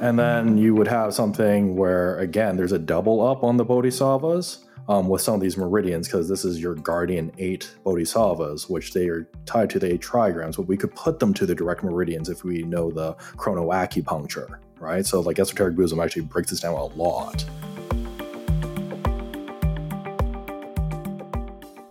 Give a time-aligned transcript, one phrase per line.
[0.00, 4.64] And then you would have something where, again, there's a double up on the bodhisattvas
[4.88, 9.08] um, with some of these meridians, because this is your guardian eight bodhisattvas, which they
[9.08, 12.28] are tied to the eight trigrams, but we could put them to the direct meridians
[12.28, 15.04] if we know the chronoacupuncture, right?
[15.04, 17.44] So, like, esoteric Buddhism actually breaks this down a lot.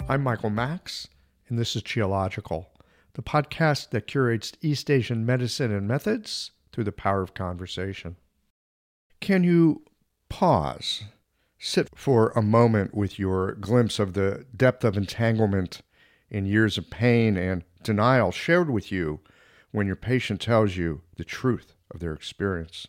[0.08, 1.10] I'm Michael Max,
[1.50, 2.68] and this is Qiological,
[3.16, 8.18] the podcast that curates East Asian medicine and methods through the power of conversation.
[9.20, 9.82] Can you
[10.30, 11.06] pause,
[11.58, 15.82] sit for a moment with your glimpse of the depth of entanglement
[16.30, 19.22] in years of pain and denial shared with you
[19.72, 22.86] when your patient tells you the truth of their experience?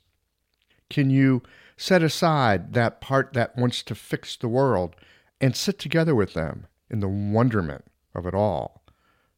[0.90, 1.42] Can you
[1.78, 4.96] set aside that part that wants to fix the world
[5.40, 8.82] and sit together with them in the wonderment of it all.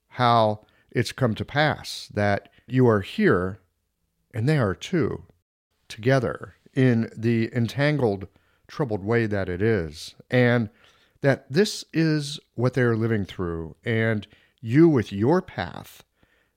[0.08, 3.60] How it's come to pass that you are here
[4.32, 5.24] and they are too,
[5.88, 8.28] together in the entangled,
[8.68, 10.70] troubled way that it is, and
[11.20, 14.26] that this is what they are living through, and
[14.60, 16.04] you with your path,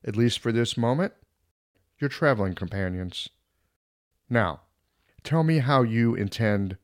[0.05, 1.13] at least for this moment,
[1.99, 3.29] your traveling companions.
[4.29, 4.61] Now,
[5.23, 6.77] tell me how you intend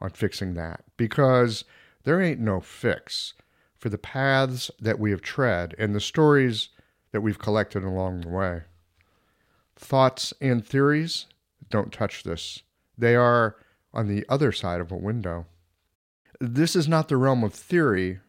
[0.00, 1.64] on fixing that, because
[2.04, 3.34] there ain't no fix
[3.78, 6.68] for the paths that we have tread and the stories
[7.12, 8.62] that we've collected along the way.
[9.76, 11.26] Thoughts and theories
[11.70, 12.62] don't touch this.
[12.96, 13.56] They are
[13.92, 15.46] on the other side of a window.
[16.40, 18.20] This is not the realm of theory,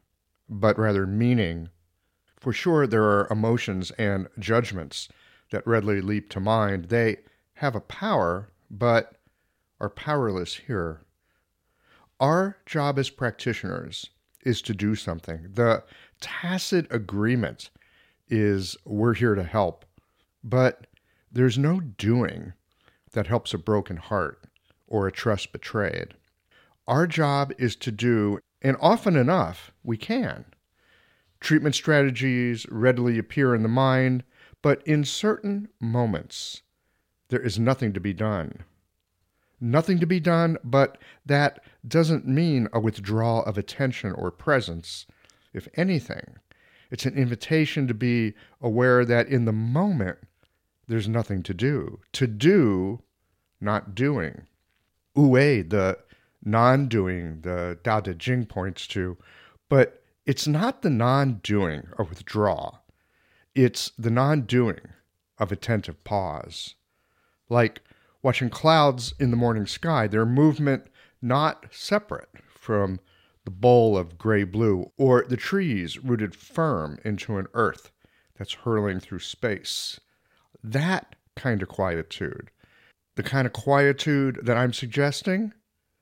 [0.50, 1.70] but rather meaning.
[2.38, 5.10] For sure, there are emotions and judgments
[5.52, 6.86] that readily leap to mind.
[6.86, 7.18] They
[7.56, 9.14] have a power, but
[9.80, 11.02] are powerless here.
[12.20, 14.10] Our job as practitioners
[14.44, 15.48] is to do something.
[15.54, 15.84] The
[16.20, 17.70] tacit agreement
[18.30, 19.86] is we're here to help,
[20.44, 20.88] but
[21.32, 22.54] there's no doing
[23.12, 24.44] that helps a broken heart
[24.88, 26.14] or a trust betrayed.
[26.88, 30.46] Our job is to do, and often enough, we can.
[31.40, 34.24] Treatment strategies readily appear in the mind,
[34.62, 36.62] but in certain moments,
[37.30, 38.64] there is nothing to be done
[39.60, 45.06] nothing to be done, but that doesn't mean a withdrawal of attention or presence.
[45.54, 46.38] If anything,
[46.92, 50.20] it's an invitation to be aware that in the moment,
[50.88, 52.00] there's nothing to do.
[52.14, 53.02] To do,
[53.60, 54.48] not doing.
[55.16, 56.00] Wei, the
[56.44, 59.18] non doing, the Dao De Jing points to,
[59.70, 62.80] but it's not the non doing of withdrawal,
[63.56, 64.80] it's the non doing
[65.38, 66.76] of attentive pause.
[67.50, 67.82] Like
[68.22, 70.88] watching clouds in the morning sky, their movement
[71.22, 73.00] not separate from
[73.46, 77.92] the bowl of gray blue, or the trees rooted firm into an earth
[78.38, 80.00] that's hurling through space.
[80.64, 82.50] That kind of quietude,
[83.16, 85.54] the kind of quietude that I'm suggesting,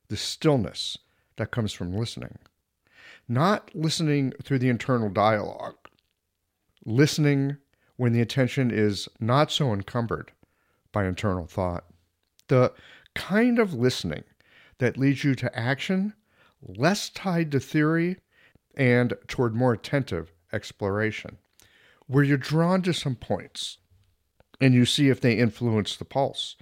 [0.07, 0.97] the stillness
[1.37, 2.37] that comes from listening.
[3.27, 5.77] Not listening through the internal dialogue,
[6.85, 7.57] listening
[7.97, 10.31] when the attention is not so encumbered
[10.91, 11.85] by internal thought
[12.47, 12.71] the
[13.13, 14.23] kind of listening
[14.77, 16.13] that leads you to action,
[16.61, 18.17] less tied to theory,
[18.75, 21.37] and toward more attentive exploration,
[22.07, 23.77] where you're drawn to some points
[24.59, 26.55] and you see if they influence the pulse,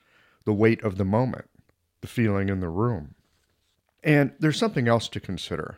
[0.45, 1.49] the weight of the moment,
[2.01, 3.15] the feeling in the room.
[4.03, 5.77] And there's something else to consider.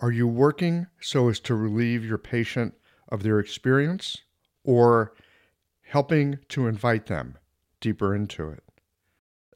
[0.00, 2.74] Are you working so as to relieve your patient
[3.08, 4.18] of their experience
[4.64, 5.12] or
[5.82, 7.36] helping to invite them
[7.80, 8.64] deeper into it?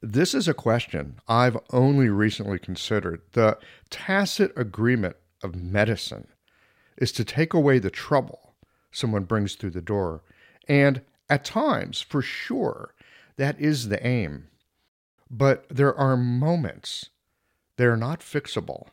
[0.01, 3.21] This is a question I've only recently considered.
[3.31, 3.57] The
[3.89, 6.27] tacit agreement of medicine
[6.97, 8.53] is to take away the trouble
[8.91, 10.23] someone brings through the door.
[10.67, 12.93] And at times, for sure,
[13.35, 14.47] that is the aim.
[15.29, 17.09] But there are moments
[17.77, 18.87] they're not fixable.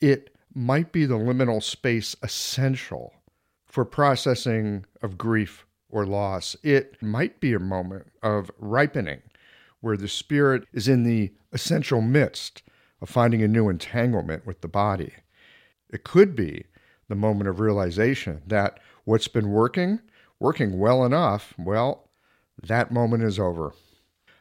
[0.00, 3.14] It might be the liminal space essential
[3.66, 6.56] for processing of grief or loss.
[6.62, 9.22] It might be a moment of ripening
[9.80, 12.62] where the spirit is in the essential midst
[13.00, 15.12] of finding a new entanglement with the body.
[15.90, 16.64] It could be
[17.08, 20.00] the moment of realization that what's been working,
[20.40, 22.08] working well enough, well,
[22.62, 23.72] that moment is over.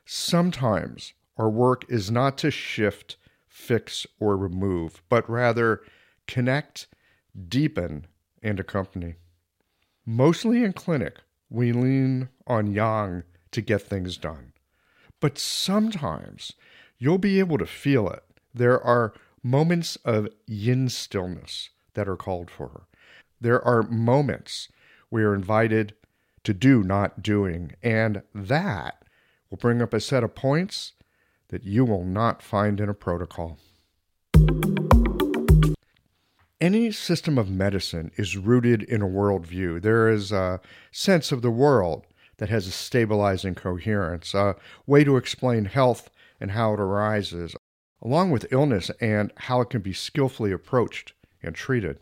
[0.05, 3.17] Sometimes our work is not to shift,
[3.47, 5.81] fix, or remove, but rather
[6.27, 6.87] connect,
[7.47, 8.07] deepen,
[8.41, 9.15] and accompany.
[10.05, 11.17] Mostly in clinic,
[11.49, 14.53] we lean on yang to get things done.
[15.19, 16.53] But sometimes
[16.97, 18.23] you'll be able to feel it.
[18.53, 22.87] There are moments of yin stillness that are called for.
[23.39, 24.69] There are moments
[25.09, 25.93] we are invited
[26.43, 29.03] to do not doing, and that
[29.49, 30.93] will bring up a set of points
[31.49, 33.57] that you will not find in a protocol.
[36.59, 39.81] Any system of medicine is rooted in a worldview.
[39.81, 40.59] There is a
[40.91, 42.07] sense of the world
[42.37, 44.55] that has a stabilizing coherence, a
[44.85, 47.55] way to explain health and how it arises,
[48.01, 51.13] along with illness and how it can be skillfully approached
[51.43, 51.99] and treated.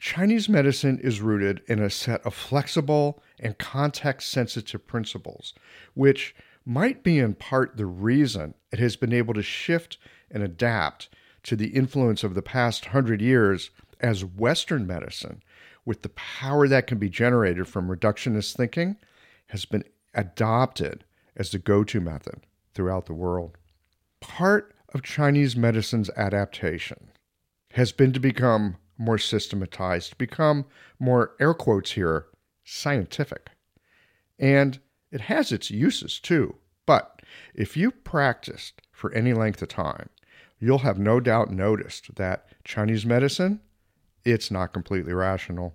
[0.00, 5.52] Chinese medicine is rooted in a set of flexible and context sensitive principles,
[5.92, 9.98] which might be in part the reason it has been able to shift
[10.30, 11.10] and adapt
[11.42, 13.70] to the influence of the past hundred years
[14.00, 15.42] as Western medicine,
[15.84, 18.96] with the power that can be generated from reductionist thinking,
[19.48, 21.04] has been adopted
[21.36, 22.40] as the go to method
[22.72, 23.58] throughout the world.
[24.20, 27.10] Part of Chinese medicine's adaptation
[27.72, 30.66] has been to become more systematized, become
[30.98, 32.26] more air quotes here,
[32.64, 33.50] scientific.
[34.38, 34.78] And
[35.10, 36.56] it has its uses too.
[36.86, 37.22] But
[37.54, 40.10] if you practiced for any length of time,
[40.58, 43.60] you'll have no doubt noticed that Chinese medicine,
[44.24, 45.74] it's not completely rational.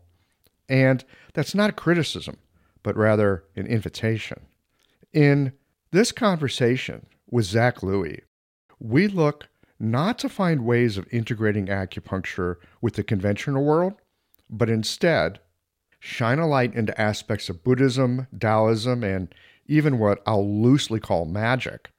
[0.70, 2.38] And that's not a criticism,
[2.84, 4.46] but rather an invitation.
[5.14, 5.54] In
[5.92, 8.22] this conversation with Zac Lui,
[8.80, 9.48] we look
[9.80, 13.94] not to find ways of integrating acupuncture with the conventional world,
[14.50, 15.40] but instead
[16.00, 19.34] shine a light into aspects of Buddhism, Taoism, and
[19.66, 21.90] even what I'll loosely call magic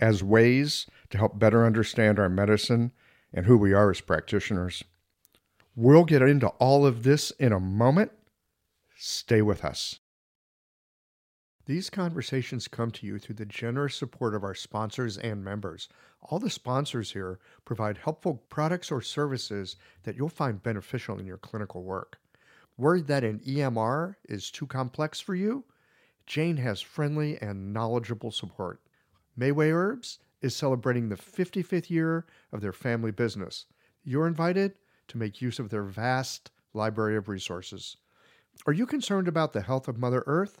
[0.00, 2.92] as ways to help better understand our medicine
[3.32, 4.82] and who we are as practitioners.
[5.74, 8.12] We'll get into all of this in a moment.
[8.96, 10.00] Stay with us.
[11.64, 15.88] These conversations come to you through the generous support of our sponsors and members.
[16.22, 21.36] All the sponsors here provide helpful products or services that you'll find beneficial in your
[21.36, 22.18] clinical work.
[22.76, 25.64] Worried that an EMR is too complex for you?
[26.26, 28.80] Jane has friendly and knowledgeable support.
[29.38, 33.66] Mayway Herbs is celebrating the 55th year of their family business.
[34.02, 34.74] You're invited
[35.08, 37.96] to make use of their vast library of resources.
[38.66, 40.60] Are you concerned about the health of Mother Earth?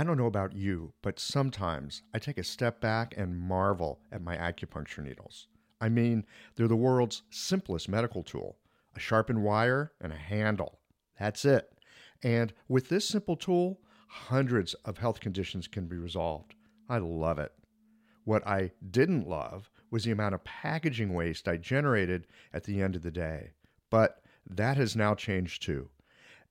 [0.00, 4.22] I don't know about you, but sometimes I take a step back and marvel at
[4.22, 5.46] my acupuncture needles.
[5.78, 6.24] I mean,
[6.56, 8.56] they're the world's simplest medical tool
[8.96, 10.78] a sharpened wire and a handle.
[11.18, 11.70] That's it.
[12.22, 16.54] And with this simple tool, hundreds of health conditions can be resolved.
[16.88, 17.52] I love it.
[18.24, 22.96] What I didn't love was the amount of packaging waste I generated at the end
[22.96, 23.50] of the day.
[23.90, 25.90] But that has now changed too.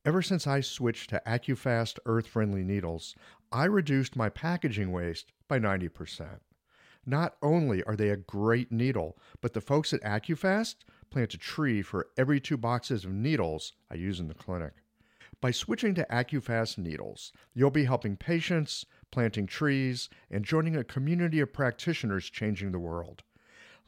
[0.05, 3.15] Ever since I switched to AccuFast earth friendly needles,
[3.51, 6.39] I reduced my packaging waste by 90%.
[7.05, 10.75] Not only are they a great needle, but the folks at AccuFast
[11.09, 14.73] plant a tree for every two boxes of needles I use in the clinic.
[15.41, 21.41] By switching to AccuFast needles, you'll be helping patients, planting trees, and joining a community
[21.41, 23.23] of practitioners changing the world.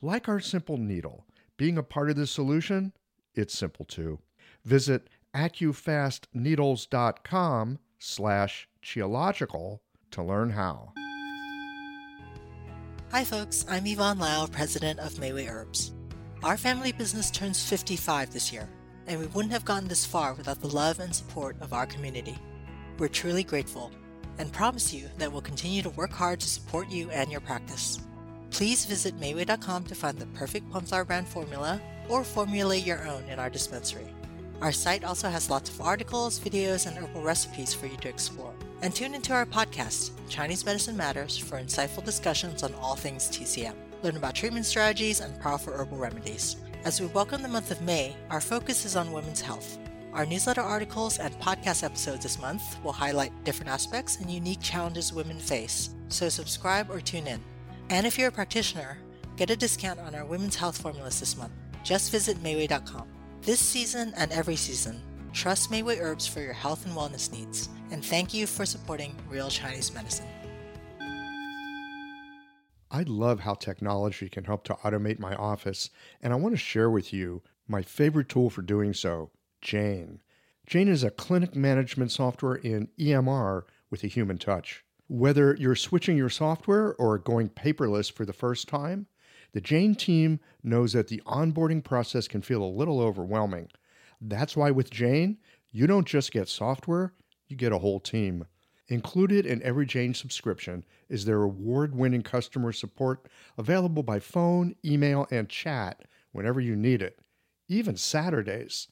[0.02, 1.26] Like our simple needle,
[1.56, 2.92] being a part of the solution,
[3.34, 4.20] it's simple too.
[4.66, 9.80] Visit accufastneedles.com slash qiological
[10.12, 10.94] to learn how.
[13.12, 15.94] Hi folks, I'm Yvonne Lau, president of Mayway Herbs.
[16.44, 18.70] Our family business turns 55 this year,
[19.06, 22.38] and we wouldn't have gotten this far without the love and support of our community.
[22.98, 23.92] We're truly grateful
[24.38, 28.00] and promise you that we'll continue to work hard to support you and your practice.
[28.50, 33.40] Please visit Mayway.com to find the perfect Plumflower brand formula or formulate your own in
[33.40, 34.08] our dispensary.
[34.62, 38.54] Our site also has lots of articles, videos, and herbal recipes for you to explore.
[38.84, 43.74] And tune into our podcast, Chinese Medicine Matters, for insightful discussions on all things TCM.
[44.04, 46.58] Learn about treatment strategies and powerful herbal remedies.
[46.86, 49.80] As we welcome the month of May, our focus is on women's health.
[50.14, 55.12] Our newsletter articles and podcast episodes this month will highlight different aspects and unique challenges
[55.12, 57.40] women face, so subscribe or tune in.
[57.90, 59.00] And if you're a practitioner,
[59.38, 61.54] get a discount on our women's health formulas this month.
[61.84, 63.08] Just visit Mayway.com.
[63.44, 65.02] This season and every season,
[65.34, 69.50] trust Mayway Herbs for your health and wellness needs, and thank you for supporting Real
[69.50, 70.28] Chinese Medicine.
[72.92, 75.90] I love how technology can help to automate my office,
[76.22, 80.20] and I want to share with you my favorite tool for doing so, Jane.
[80.68, 84.86] Jane is a clinic management software in EMR with a human touch.
[85.08, 89.08] Whether you're switching your software or going paperless for the first time,
[89.54, 93.70] The Jane team knows that the onboarding process can feel a little overwhelming.
[94.22, 95.38] That's why with Jane,
[95.72, 97.14] you don't just get software,
[97.48, 98.46] you get a whole team.
[98.88, 103.28] Included in every Jane subscription is their award winning customer support
[103.58, 107.20] available by phone, email, and chat whenever you need it,
[107.68, 108.88] even Saturdays.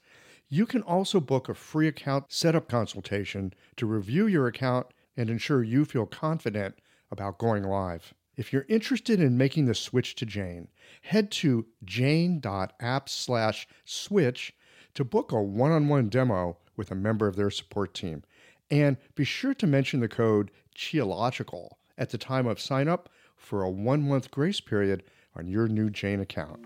[0.47, 5.63] You can also book a free account setup consultation to review your account and ensure
[5.63, 6.75] you feel confident
[7.11, 8.13] about going live.
[8.39, 10.69] If you're interested in making the switch to Jane,
[11.01, 14.53] head to jane.app/switch
[14.93, 18.23] to book a one on one demo with a member of their support team.
[18.71, 23.61] And be sure to mention the code Qiological at the time of sign up for
[23.61, 25.03] a one month grace period
[25.35, 26.65] on your new Jane account.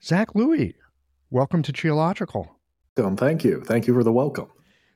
[0.00, 0.76] Zac Lui,
[1.30, 2.50] welcome to Qiological.
[2.94, 3.64] Thank you.
[3.64, 4.46] Thank you for the welcome.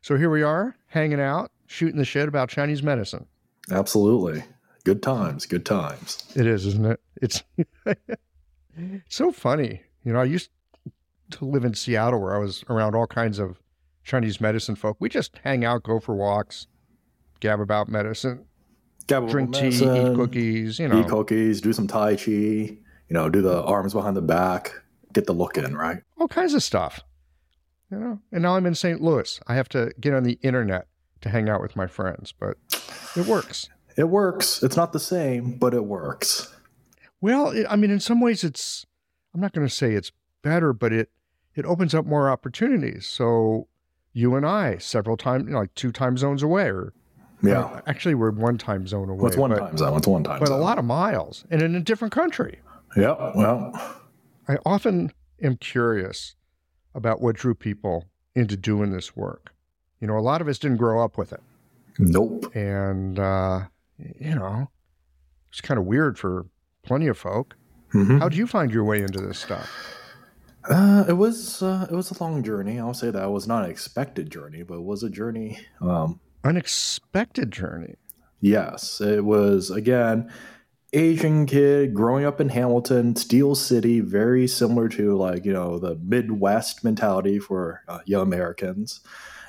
[0.02, 3.26] So here we are, hanging out, shooting the shit about Chinese medicine.
[3.70, 4.42] Absolutely.
[4.84, 5.46] Good times.
[5.46, 6.24] Good times.
[6.34, 7.00] It is, isn't it?
[7.22, 7.44] It's
[9.08, 9.82] so funny.
[10.04, 10.50] You know, I used
[11.30, 13.60] to live in Seattle where I was around all kinds of
[14.02, 14.96] Chinese medicine folk.
[14.98, 16.66] We just hang out, go for walks,
[17.38, 18.44] gab about medicine,
[19.06, 21.00] Gab drink about tea, eat cookies, you know.
[21.00, 22.78] Eat cookies, do some Tai Chi, you
[23.10, 24.72] know, do the arms behind the back,
[25.12, 26.02] get the look in, right?
[26.18, 27.00] all kinds of stuff.
[27.92, 29.02] You know, and now I'm in St.
[29.02, 29.38] Louis.
[29.46, 30.86] I have to get on the internet
[31.20, 32.56] to hang out with my friends, but
[33.14, 33.68] it works.
[33.98, 34.62] It works.
[34.62, 36.54] It's not the same, but it works.
[37.20, 38.86] Well, it, I mean, in some ways, it's.
[39.34, 41.10] I'm not going to say it's better, but it
[41.54, 43.06] it opens up more opportunities.
[43.06, 43.68] So
[44.14, 46.94] you and I, several times, you know, like two time zones away, or
[47.42, 47.82] Yeah.
[47.86, 49.20] actually, we're one time zone away.
[49.22, 49.92] What's one but, time zone?
[49.92, 52.60] What's one time But a lot of miles, and in a different country.
[52.96, 53.32] Yeah.
[53.34, 53.98] Well,
[54.48, 56.36] I often am curious
[56.94, 59.52] about what drew people into doing this work.
[60.00, 61.40] You know, a lot of us didn't grow up with it.
[61.98, 62.54] nope.
[62.56, 63.60] And, uh,
[64.18, 64.68] you know,
[65.50, 66.46] it's kind of weird for
[66.82, 67.54] plenty of folk.
[67.92, 68.20] Mhm.
[68.20, 69.70] How'd you find your way into this stuff?
[70.64, 72.78] Uh, it was uh, it was a long journey.
[72.80, 75.58] I'll say that it was not an expected journey, but it was a journey.
[75.80, 77.96] Um, Unexpected journey.
[78.40, 80.32] yes, it was again
[80.92, 85.96] Asian kid growing up in Hamilton, Steel City, very similar to like you know the
[85.96, 89.00] Midwest mentality for uh, young Americans,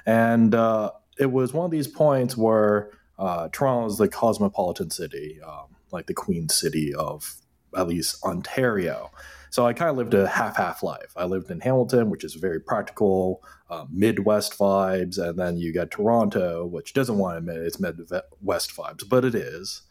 [0.06, 5.40] and uh, it was one of these points where uh, Toronto is the cosmopolitan city,
[5.46, 7.36] um, like the Queen City of
[7.76, 9.12] at least Ontario.
[9.50, 11.14] So I kind of lived a half half life.
[11.16, 15.92] I lived in Hamilton, which is very practical, uh, Midwest vibes, and then you got
[15.92, 19.82] Toronto, which doesn't want to admit it's Midwest vibes, but it is.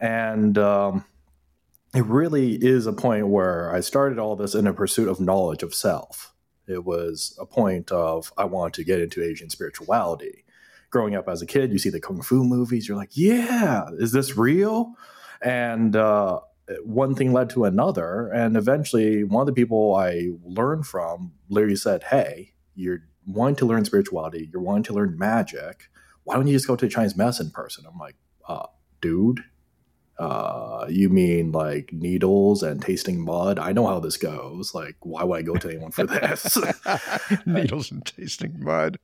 [0.00, 1.04] And um,
[1.94, 5.62] it really is a point where I started all this in a pursuit of knowledge
[5.62, 6.34] of self.
[6.66, 10.44] It was a point of I wanted to get into Asian spirituality.
[10.90, 14.12] Growing up as a kid, you see the kung fu movies, you're like, yeah, is
[14.12, 14.94] this real?
[15.42, 16.40] And uh,
[16.84, 18.28] one thing led to another.
[18.28, 23.66] And eventually, one of the people I learned from literally said, Hey, you're wanting to
[23.66, 25.88] learn spirituality, you're wanting to learn magic.
[26.24, 27.84] Why don't you just go to a Chinese medicine person?
[27.88, 28.16] I'm like,
[28.48, 28.66] uh,
[29.00, 29.44] dude,
[30.18, 33.58] uh, you mean like needles and tasting mud?
[33.58, 34.74] I know how this goes.
[34.74, 36.56] Like, why would I go to anyone for this?
[37.46, 38.98] Needles and tasting mud.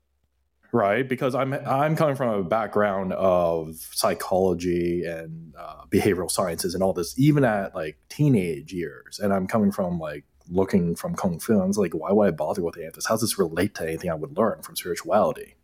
[0.73, 6.83] right because i'm i'm coming from a background of psychology and uh, behavioral sciences and
[6.83, 11.39] all this even at like teenage years and i'm coming from like looking from kung
[11.39, 13.39] fu i was like why would i bother with any of this how does this
[13.39, 15.57] relate to anything i would learn from spirituality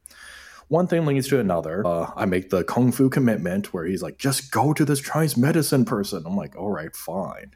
[0.69, 4.19] one thing leads to another uh, i make the kung fu commitment where he's like
[4.19, 7.53] just go to this chinese medicine person i'm like all right fine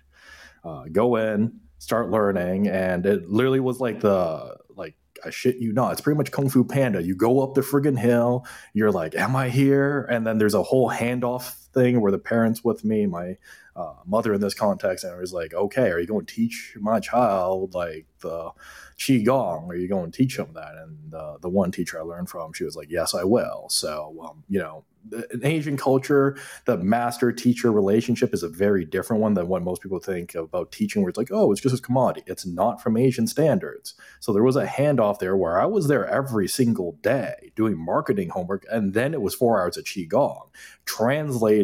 [0.65, 5.73] uh, go in start learning and it literally was like the like I shit you
[5.73, 5.93] not.
[5.93, 7.03] It's pretty much Kung Fu Panda.
[7.03, 10.07] You go up the friggin' hill, you're like, Am I here?
[10.11, 13.37] And then there's a whole handoff thing where the parents with me, my
[13.75, 16.77] uh, mother in this context, and I was like, Okay, are you going to teach
[16.81, 18.51] my child like the
[18.99, 19.69] Qigong?
[19.69, 20.75] Are you going to teach him that?
[20.77, 23.69] And uh, the one teacher I learned from, she was like, Yes, I will.
[23.69, 29.23] So, um, you know, in Asian culture, the master teacher relationship is a very different
[29.23, 31.83] one than what most people think about teaching, where it's like, oh, it's just a
[31.83, 32.23] commodity.
[32.27, 33.95] It's not from Asian standards.
[34.21, 38.31] So there was a handoff there where I was there every single day doing marketing
[38.31, 40.49] homework, and then it was four hours of Qigong,
[40.85, 41.62] translating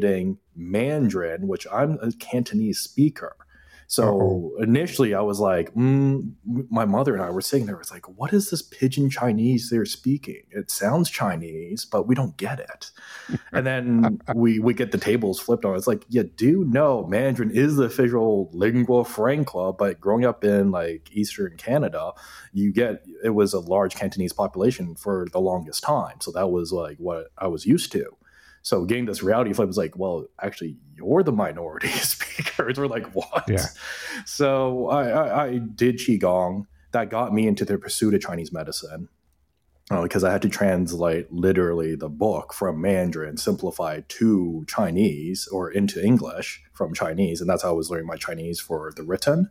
[0.57, 3.37] Mandarin, which I'm a Cantonese speaker.
[3.91, 6.33] So initially, I was like, mm,
[6.71, 7.81] my mother and I were sitting there.
[7.81, 10.43] It's like, what is this pidgin Chinese they're speaking?
[10.51, 12.91] It sounds Chinese, but we don't get it.
[13.53, 15.75] and then we we get the tables flipped on.
[15.75, 20.71] It's like, you do know Mandarin is the official lingua franca, but growing up in
[20.71, 22.13] like Eastern Canada,
[22.53, 26.21] you get it was a large Cantonese population for the longest time.
[26.21, 28.18] So that was like what I was used to.
[28.69, 32.77] So getting this reality flip was like, well, actually, you're the minority speakers.
[32.77, 33.45] We're like, what?
[33.49, 33.65] Yeah.
[34.27, 36.67] So I, I, I did qigong.
[36.93, 39.09] That got me into the pursuit of Chinese medicine
[39.91, 45.71] uh, because I had to translate literally the book from Mandarin simplified to Chinese or
[45.71, 49.51] into English from Chinese, and that's how I was learning my Chinese for the written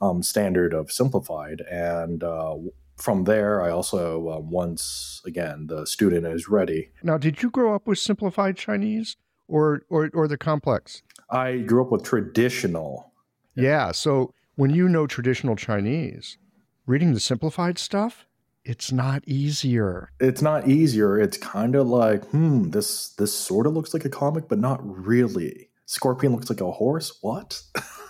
[0.00, 1.60] um, standard of simplified.
[1.68, 2.54] And uh,
[2.96, 6.90] from there, I also uh, once again the student is ready.
[7.02, 9.16] Now, did you grow up with simplified Chinese
[9.48, 11.02] or or or the complex?
[11.30, 13.12] I grew up with traditional.
[13.54, 13.92] Yeah.
[13.92, 16.38] So when you know traditional Chinese,
[16.86, 18.26] reading the simplified stuff,
[18.64, 20.10] it's not easier.
[20.20, 21.20] It's not easier.
[21.20, 24.80] It's kind of like, hmm, this this sort of looks like a comic, but not
[24.82, 25.70] really.
[25.86, 27.18] Scorpion looks like a horse.
[27.20, 27.62] What?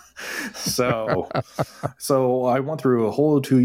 [0.53, 1.29] so,
[1.97, 3.59] so I went through a whole two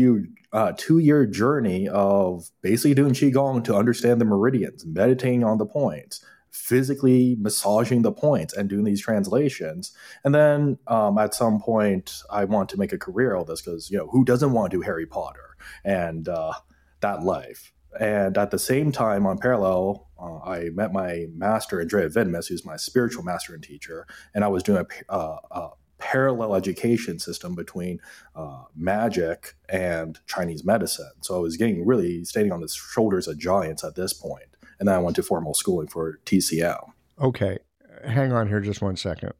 [0.53, 5.67] uh, two year journey of basically doing qigong to understand the meridians, meditating on the
[5.67, 9.93] points, physically massaging the points, and doing these translations.
[10.25, 13.63] And then um, at some point, I want to make a career out of this
[13.63, 16.53] because you know who doesn't want to do Harry Potter and uh,
[17.01, 17.73] that life.
[17.99, 22.65] And at the same time, on parallel, uh, I met my master, Andrea Vidmas, who's
[22.65, 27.55] my spiritual master and teacher, and I was doing a, uh, a parallel education system
[27.55, 28.01] between
[28.35, 31.13] uh, magic and Chinese medicine.
[31.21, 34.45] So I was getting really standing on the shoulders of giants at this point.
[34.79, 36.91] And then I went to formal schooling for TCM.
[37.21, 37.59] Okay.
[38.05, 39.33] Hang on here just one second.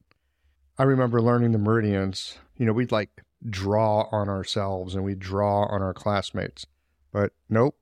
[0.79, 2.39] I remember learning the meridians.
[2.57, 3.11] You know, we'd like
[3.49, 6.67] draw on ourselves and we draw on our classmates.
[7.11, 7.77] But nope,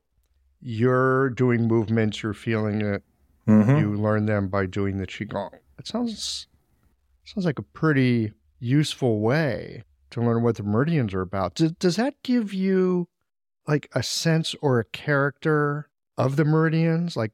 [0.60, 3.02] you're doing movements, you're feeling it.
[3.46, 3.78] Mm-hmm.
[3.78, 5.54] You learn them by doing the qigong.
[5.78, 6.46] It sounds
[7.24, 11.54] sounds like a pretty useful way to learn what the meridians are about.
[11.54, 13.08] Does, does that give you
[13.66, 17.16] like a sense or a character of the meridians?
[17.16, 17.32] Like,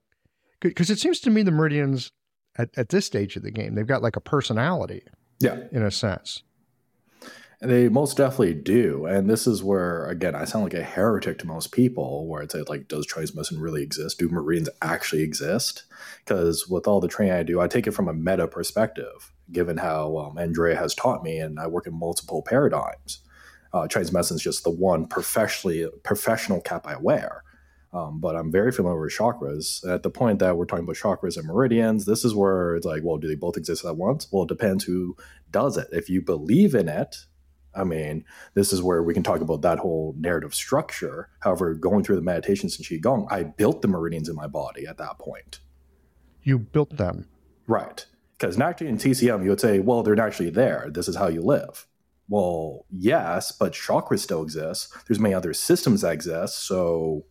[0.61, 2.11] because it seems to me the meridians
[2.57, 5.03] at, at this stage of the game, they've got like a personality.
[5.41, 5.61] Yeah.
[5.73, 6.43] In a sense.
[7.61, 9.07] They most definitely do.
[9.07, 12.55] And this is where, again, I sound like a heretic to most people, where it's
[12.69, 14.19] like, does Chinese medicine really exist?
[14.19, 15.85] Do meridians actually exist?
[16.19, 19.77] Because with all the training I do, I take it from a meta perspective, given
[19.77, 23.21] how um, Andrea has taught me, and I work in multiple paradigms.
[23.73, 27.43] Uh, Chinese medicine is just the one professionally professional cap I wear.
[27.93, 29.89] Um, but I'm very familiar with chakras.
[29.89, 33.03] At the point that we're talking about chakras and meridians, this is where it's like,
[33.05, 34.27] well, do they both exist at once?
[34.33, 35.17] Well, it depends who
[35.53, 35.87] does it.
[35.93, 37.17] If you believe in it,
[37.73, 41.29] I mean, this is where we can talk about that whole narrative structure.
[41.41, 44.99] However, going through the meditations and Qigong, I built the meridians in my body at
[44.99, 45.61] that point.
[46.43, 47.29] You built them.
[47.67, 48.07] Right.
[48.39, 50.89] Because naturally in TCM, you would say, well, they're naturally there.
[50.93, 51.87] This is how you live.
[52.29, 54.93] Well, yes, but chakras still exist.
[55.07, 56.67] There's many other systems that exist.
[56.67, 57.27] So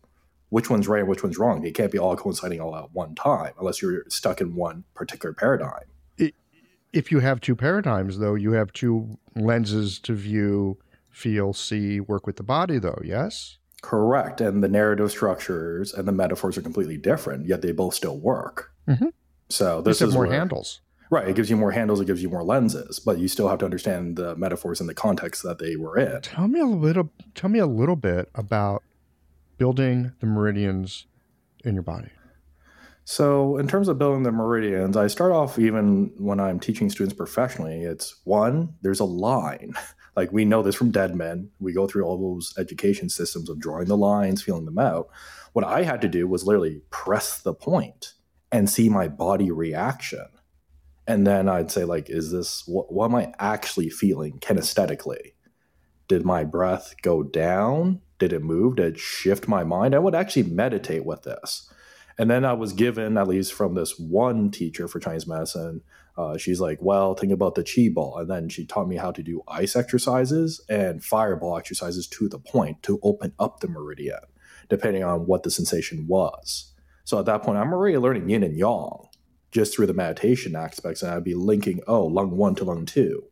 [0.50, 1.66] which one's right and which one's wrong?
[1.66, 5.34] It can't be all coinciding all at one time unless you're stuck in one particular
[5.34, 5.84] paradigm
[6.94, 10.78] if you have two paradigms, though, you have two lenses to view,
[11.10, 13.58] feel, see, work with the body, though, yes?
[13.82, 14.40] Correct.
[14.40, 18.70] And the narrative structures and the metaphors are completely different, yet they both still work.
[18.88, 19.08] Mm-hmm.
[19.48, 20.80] So this is more where, handles.
[21.10, 21.28] Right.
[21.28, 23.64] It gives you more handles, it gives you more lenses, but you still have to
[23.64, 26.22] understand the metaphors and the context that they were in.
[26.22, 28.82] Tell me a little tell me a little bit about
[29.58, 31.06] building the meridians
[31.64, 32.08] in your body.
[33.06, 37.14] So, in terms of building the meridians, I start off even when I'm teaching students
[37.14, 37.82] professionally.
[37.82, 39.74] It's one, there's a line.
[40.16, 41.50] Like we know this from Deadman.
[41.58, 45.08] We go through all those education systems of drawing the lines, feeling them out.
[45.54, 48.12] What I had to do was literally press the point
[48.52, 50.26] and see my body reaction.
[51.06, 55.32] And then I'd say, like, is this what, what am I actually feeling kinesthetically?
[56.08, 58.00] Did my breath go down?
[58.18, 58.76] Did it move?
[58.76, 59.94] Did it shift my mind?
[59.94, 61.70] I would actually meditate with this
[62.18, 65.82] and then I was given, at least from this one teacher for Chinese medicine,
[66.16, 68.18] uh, she's like, well, think about the chi ball.
[68.18, 72.38] And then she taught me how to do ice exercises and fireball exercises to the
[72.38, 74.20] point to open up the meridian,
[74.68, 76.72] depending on what the sensation was.
[77.02, 79.08] So at that point, I'm already learning yin and yang
[79.54, 81.02] just through the meditation aspects.
[81.02, 83.24] And I'd be linking, oh, lung one to lung two.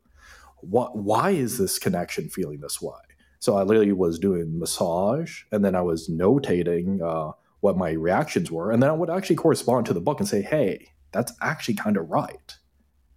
[0.61, 2.95] What, why is this connection feeling this way?
[3.41, 8.53] So I literally was doing massage and then I was notating uh, what my reactions
[8.53, 8.71] were.
[8.71, 11.97] And then I would actually correspond to the book and say, hey, that's actually kind
[11.97, 12.57] of right.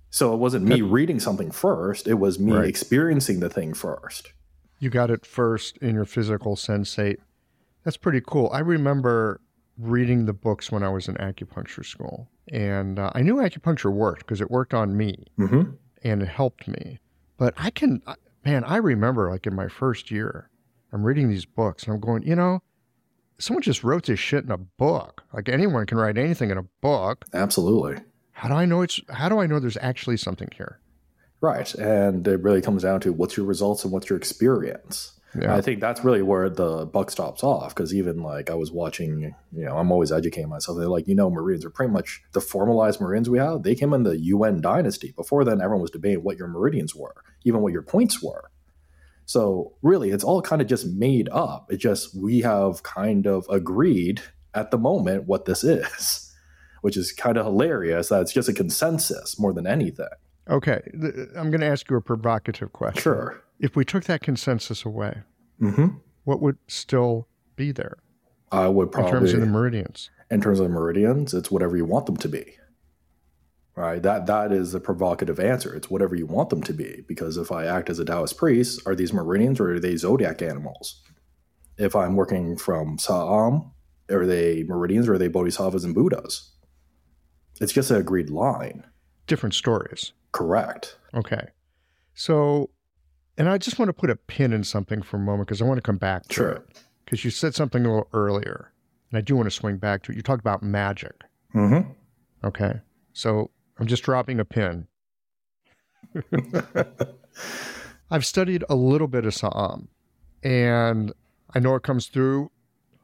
[0.10, 2.68] So it wasn't me reading something first, it was me right.
[2.68, 4.32] experiencing the thing first.
[4.80, 7.18] You got it first in your physical sensate.
[7.84, 8.50] That's pretty cool.
[8.52, 9.42] I remember
[9.78, 12.30] reading the books when I was in acupuncture school.
[12.52, 15.72] And uh, I knew acupuncture worked because it worked on me mm-hmm.
[16.04, 17.00] and it helped me.
[17.38, 18.02] But I can,
[18.46, 20.50] man, I remember like in my first year,
[20.94, 22.62] I'm reading these books and I'm going, you know,
[23.38, 25.24] someone just wrote this shit in a book.
[25.34, 27.26] Like anyone can write anything in a book.
[27.34, 28.02] Absolutely.
[28.32, 29.00] How do I know it's?
[29.10, 30.80] How do I know there's actually something here?
[31.42, 35.15] Right, and it really comes down to what's your results and what's your experience.
[35.40, 35.56] Yeah.
[35.56, 39.36] I think that's really where the buck stops off because even like I was watching,
[39.52, 40.78] you know, I'm always educating myself.
[40.78, 43.64] They're like, you know, meridians are pretty much the formalized meridians we have.
[43.64, 45.14] They came in the Yuan dynasty.
[45.16, 48.52] Before then, everyone was debating what your Meridians were, even what your points were.
[49.26, 51.72] So really, it's all kind of just made up.
[51.72, 54.22] It just we have kind of agreed
[54.54, 56.34] at the moment what this is,
[56.82, 58.10] which is kind of hilarious.
[58.10, 60.08] That it's just a consensus more than anything.
[60.48, 60.80] Okay,
[61.36, 63.02] I'm going to ask you a provocative question.
[63.02, 63.42] Sure.
[63.60, 65.22] If we took that consensus away,
[65.60, 65.88] hmm
[66.24, 67.98] what would still be there
[68.52, 69.12] I would probably.
[69.12, 70.10] in terms of the meridians?
[70.32, 72.58] in terms of meridians, it's whatever you want them to be.
[73.76, 74.02] Right?
[74.02, 75.74] That that is a provocative answer.
[75.76, 77.04] It's whatever you want them to be.
[77.08, 80.42] Because if I act as a Taoist priest, are these meridians or are they zodiac
[80.42, 81.02] animals?
[81.78, 83.72] If I'm working from Sa'am,
[84.10, 86.54] are they meridians or are they bodhisattvas and Buddhas?
[87.60, 88.86] It's just an agreed line.
[89.28, 90.14] Different stories.
[90.32, 90.98] Correct.
[91.14, 91.50] Okay.
[92.14, 92.70] So,
[93.38, 95.66] and I just want to put a pin in something for a moment because I
[95.66, 96.50] want to come back to Sure.
[96.52, 96.82] it.
[97.04, 98.72] Because you said something a little earlier,
[99.12, 100.16] and I do want to swing back to it.
[100.16, 101.22] You talked about magic.
[101.54, 101.92] Mm-hmm.
[102.44, 102.82] Okay.
[103.14, 104.88] So I'm just dropping a pin.
[108.12, 109.88] I've studied a little bit of Sa'am,
[110.44, 111.12] and
[111.54, 112.52] I know it comes through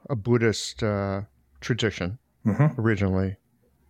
[0.09, 1.21] a Buddhist uh,
[1.59, 2.81] tradition Mm-hmm.
[2.81, 3.35] originally.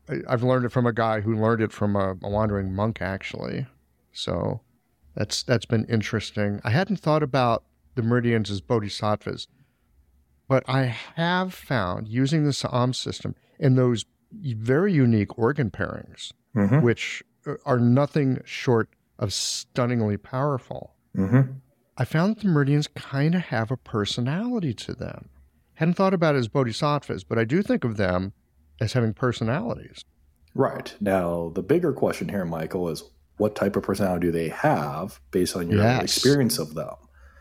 [0.10, 3.02] I, I've learned it from a guy who learned it from a, a wandering monk,
[3.02, 3.66] actually.
[4.12, 4.60] So
[5.16, 6.62] that's that's been interesting.
[6.64, 7.64] I hadn't thought about
[7.96, 9.48] the meridians as bodhisattvas,
[10.48, 10.84] but I
[11.16, 16.82] have found using the Sa'am system and those very unique organ pairings, Mm-hmm.
[16.82, 17.24] which
[17.66, 20.96] are nothing short of stunningly powerful.
[21.16, 21.54] Mm-hmm.
[21.98, 25.30] I found that the meridians kind of have a personality to them.
[25.76, 28.34] Hadn't thought about it as bodhisattvas, but I do think of them
[28.82, 30.04] as having personalities.
[30.54, 30.94] Right.
[31.00, 33.04] Now, the bigger question here, Michael, is
[33.38, 36.04] what type of personality do they have based on your Yes.
[36.04, 36.94] experience of them?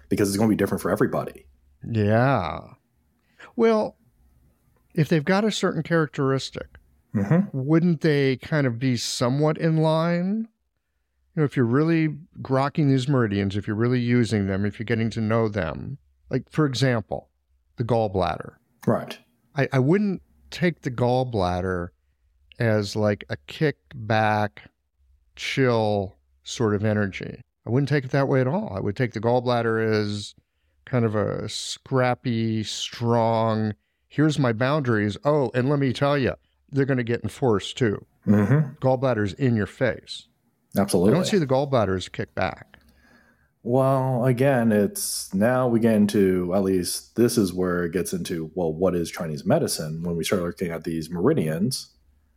[0.09, 1.47] Because it's going to be different for everybody.
[1.89, 2.61] Yeah.
[3.57, 3.97] Well,
[4.95, 6.67] if they've got a certain characteristic,
[7.15, 7.49] Mm-hmm.
[7.53, 10.47] wouldn't they kind of be somewhat in line?
[11.35, 14.85] You know, if you're really grokking these meridians, if you're really using them, if you're
[14.85, 15.99] getting to know them,
[16.31, 17.29] like for example,
[17.79, 18.53] the gallbladder.
[18.87, 19.19] Right.
[19.57, 20.23] I, I wouldn't
[20.53, 21.89] take the gallbladder
[22.61, 24.70] as like a kick back,
[25.41, 27.41] chill sort of energy.
[27.67, 28.75] I wouldn't take it that way at all.
[28.77, 30.35] I would take the gallbladder as
[30.85, 33.75] kind of a scrappy, strong,
[34.07, 35.17] here's my boundaries.
[35.25, 36.35] Oh, and let me tell you,
[36.71, 38.05] they're going to get enforced too.
[38.27, 38.75] Mm-hmm.
[38.87, 40.27] Gallbladder's in your face.
[40.77, 41.13] Absolutely.
[41.13, 42.79] I don't see the gallbladder as kick back.
[43.63, 48.51] Well, again, it's now we get into at least this is where it gets into
[48.55, 50.03] well, what is Chinese medicine?
[50.03, 51.95] When we start looking at these meridians,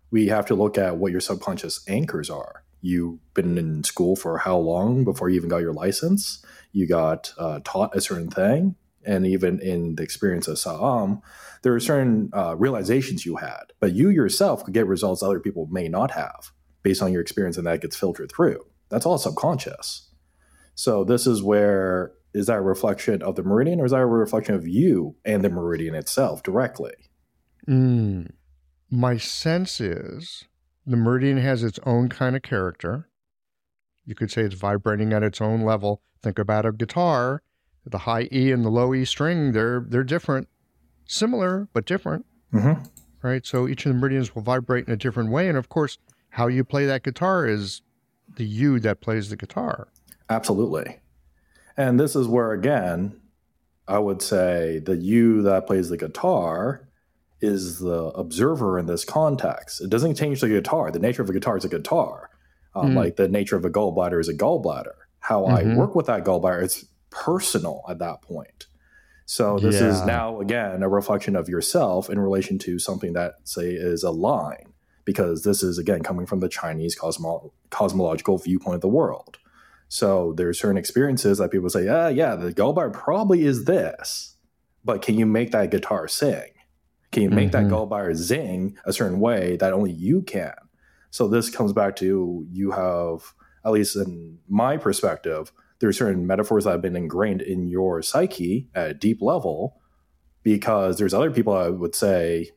[0.09, 2.63] we have to look at what your subconscious anchors are.
[2.85, 6.43] You've been in school for how long before you even got your license?
[6.73, 11.21] You got uh, taught a certain thing, and even in the experience of Sa'am,
[11.61, 15.65] there are certain uh, realizations you had, but you yourself could get results other people
[15.67, 18.59] may not have based on your experience, and that gets filtered through.
[18.89, 20.09] That's all subconscious.
[20.75, 24.05] So this is where is that a reflection of the meridian or is that a
[24.05, 26.95] reflection of you and the meridian itself directly?
[27.65, 28.31] Mm.
[28.89, 30.43] My sense is
[30.85, 33.07] the meridian has its own kind of character.
[34.05, 36.01] You could say it's vibrating at its own level.
[36.21, 37.41] Think about a guitar.
[37.85, 40.47] The high E and the low E string, they're they're different.
[41.05, 42.83] Similar, but different, Mm-hmm.
[43.21, 43.45] right?
[43.45, 45.49] So each of the meridians will vibrate in a different way.
[45.49, 45.97] And of course,
[46.29, 47.81] how you play that guitar is
[48.37, 49.89] the you that plays the guitar.
[50.29, 50.99] Absolutely.
[51.75, 53.19] And this is where again,
[53.87, 56.87] I would say the you that plays the guitar
[57.43, 59.81] is the observer in this context.
[59.81, 60.89] It doesn't change the guitar.
[60.91, 62.29] The nature of a guitar is a guitar.
[62.75, 62.95] Um, Mm.
[62.95, 64.95] Like the nature of a gallbladder is a gallbladder.
[65.19, 65.75] How I Mhm.
[65.77, 68.67] work with that gallbladder, it's personal at that point.
[69.25, 73.69] So this is now again a reflection of yourself in relation to something that say
[73.71, 74.73] is a line,
[75.05, 79.37] because this is again coming from the Chinese cosmo- cosmological viewpoint of the world.
[79.87, 84.35] So there's certain experiences that people say, ah, yeah, the gallbladder probably is this,
[84.83, 86.49] but can you make that guitar sing?
[87.13, 87.51] Can you make Mhm.
[87.53, 90.53] that gallbladder zing a certain way that only you can?
[91.11, 96.25] So this comes back to you have, at least in my perspective, there are certain
[96.25, 99.79] metaphors that have been ingrained in your psyche at a deep level
[100.43, 102.49] because there's other people I would say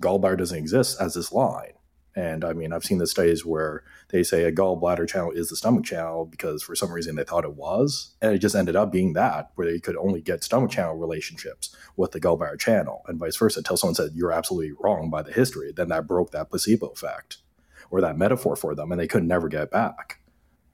[0.00, 1.72] gallbladder doesn't exist as this line.
[2.16, 5.56] And I mean, I've seen the studies where they say a gallbladder channel is the
[5.56, 8.16] stomach channel because for some reason they thought it was.
[8.22, 11.76] And it just ended up being that, where they could only get stomach channel relationships
[11.94, 15.32] with the gallbladder channel and vice versa until someone said, you're absolutely wrong by the
[15.32, 15.72] history.
[15.76, 17.36] Then that broke that placebo effect.
[17.90, 20.20] or that metaphor for them, and they could never get back.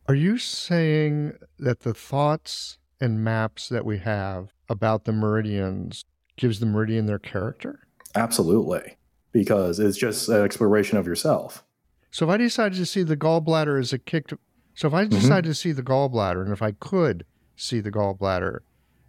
[0.06, 6.04] Are you saying that the thoughts and maps that we have about the meridians
[6.36, 7.80] gives the meridian their character?
[8.14, 8.96] Absolutely,
[9.32, 11.64] because it's just an exploration of yourself.
[12.10, 14.34] So if I decided to see the gallbladder as a kicked,
[14.74, 15.14] so if I Mm-hmm.
[15.18, 17.24] decided to see the gallbladder, and if I could
[17.56, 18.60] see the gallbladder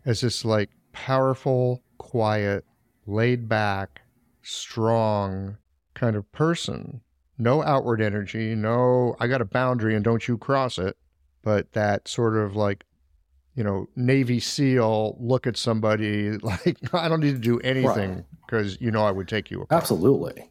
[0.06, 2.66] as this like powerful, quiet,
[3.06, 4.02] laid back,
[4.42, 5.58] strong
[5.94, 7.02] kind of person,
[7.38, 10.96] no outward energy, no, I got a boundary and don't you cross it,
[11.42, 12.86] but that sort of like,
[13.56, 18.80] you know, Navy SEAL look at somebody like, I don't need to do anything because
[18.82, 19.82] you know I would take you apart.
[19.82, 20.50] Absolutely.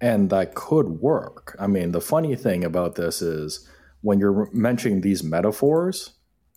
[0.00, 1.56] And that could work.
[1.58, 3.68] I mean, the funny thing about this is
[4.02, 6.12] when you're mentioning these metaphors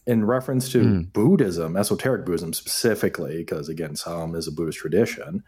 [0.05, 1.13] in reference to Mm.
[1.13, 5.43] Buddhism, esoteric Buddhism specifically, because again, Sa'am is a Buddhist tradition,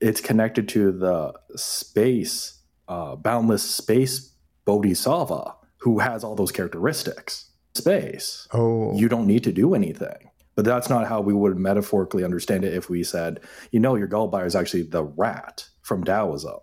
[0.00, 2.58] it's connected to the space,
[2.88, 4.32] uh, boundless space
[4.64, 7.49] bodhisattva who has all those characteristics.
[7.80, 8.48] Space.
[8.52, 10.30] Oh, You don't need to do anything.
[10.56, 13.40] But that's not how we would metaphorically understand it if we said,
[13.70, 16.58] you know, your gallbladder is actually the rat from Taoism.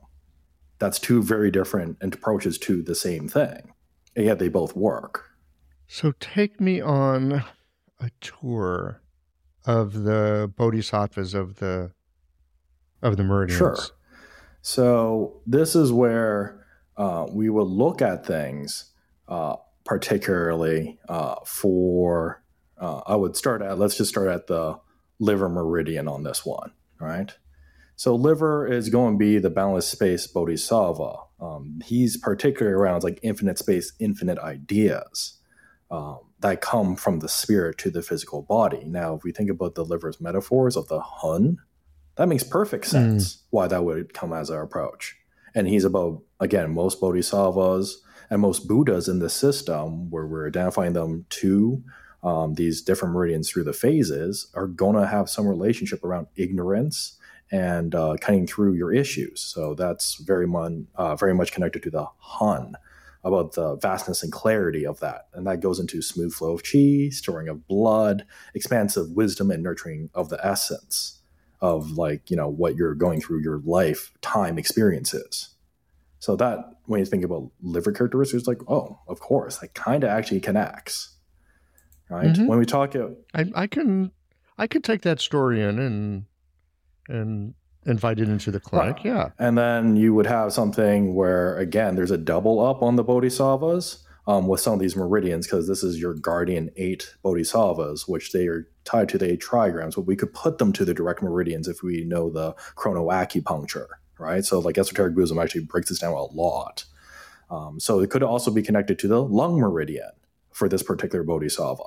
[0.80, 3.74] That's two very different approaches to the same thing.
[4.16, 5.26] And yet they both work.
[5.88, 7.44] So take me on
[8.00, 9.02] a tour
[9.66, 11.92] of the bodhisattvas of the
[13.02, 13.58] of the meridians.
[13.58, 13.78] Sure.
[14.62, 16.66] So this is where
[16.98, 18.92] uh, we will look at things,
[19.28, 19.56] uh,
[19.88, 22.44] particularly uh, for.
[22.80, 23.80] Uh, I would start at.
[23.80, 24.80] Let's just start at the
[25.20, 27.34] liver meridian on this one, right?
[27.96, 31.16] So liver is going to be the boundless space bodhisattva.
[31.42, 35.40] Um, he's particularly around like infinite space, infinite ideas
[35.90, 38.84] um, that come from the spirit to the physical body.
[38.86, 41.58] Now, if we think about the liver's metaphors of the Hun,
[42.18, 45.16] that makes perfect sense why that would come as our approach.
[45.56, 50.94] And he's about, again, most bodhisattvas and most Buddhas in the system, where we're identifying
[50.94, 51.84] them to
[52.24, 57.18] um, these different meridians through the phases, are going to have some relationship around ignorance
[57.52, 59.40] and uh, cutting through your issues.
[59.40, 62.76] So that's very, mon- uh, very much connected to the Hun
[63.24, 65.28] about the vastness and clarity of that.
[65.34, 70.10] And that goes into smooth flow of chi, storing of blood, expansive wisdom, and nurturing
[70.14, 71.22] of the essence
[71.62, 75.50] of like, you know, what you're going through your lifetime experiences.
[76.20, 80.10] So that when you think about liver characteristics, like, oh, of course, that kind of
[80.10, 81.16] actually connects.
[82.10, 82.34] Right?
[82.34, 82.48] Mhm.
[82.48, 84.12] When we talk uh, I, I can
[84.58, 86.26] I could take that story in and
[87.10, 87.54] and
[87.86, 88.98] invite it into the clinic.
[88.98, 89.06] Right.
[89.06, 89.30] Yeah.
[89.40, 94.04] And then you would have something where, again, there's a double up on the bodhisattvas
[94.28, 98.48] um, with some of these meridians, because this is your guardian eight bodhisattvas, which they
[98.48, 101.68] are tied to the eight trigrams, but we could put them to the direct meridians
[101.70, 103.88] if we know the chronoacupuncture,
[104.20, 104.44] right?
[104.44, 106.86] So, like esoteric Buddhism actually breaks this down a lot.
[107.50, 110.12] Um, so, it could also be connected to the lung meridian
[110.52, 111.84] for this particular bodhisattva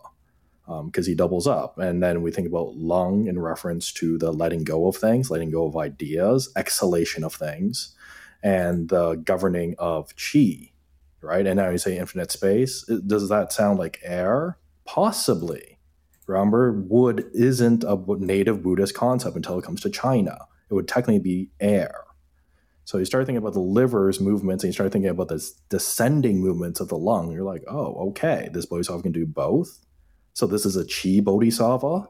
[0.87, 1.79] because he doubles up.
[1.79, 5.51] And then we think about lung in reference to the letting go of things, letting
[5.51, 7.95] go of ideas, exhalation of things,
[8.43, 10.71] and the governing of chi,
[11.21, 11.47] right?
[11.47, 12.85] And now you say infinite space.
[12.85, 14.59] Does that sound like air?
[14.85, 15.79] Possibly.
[16.27, 20.47] Remember, wood isn't a native Buddhist concept until it comes to China.
[20.71, 22.05] It would technically be air.
[22.91, 26.41] So you start thinking about the liver's movements and you start thinking about this descending
[26.41, 27.31] movements of the lung.
[27.31, 29.79] You're like, oh, okay, this bodhisattva can do both.
[30.33, 32.09] So this is a chi bodhisattva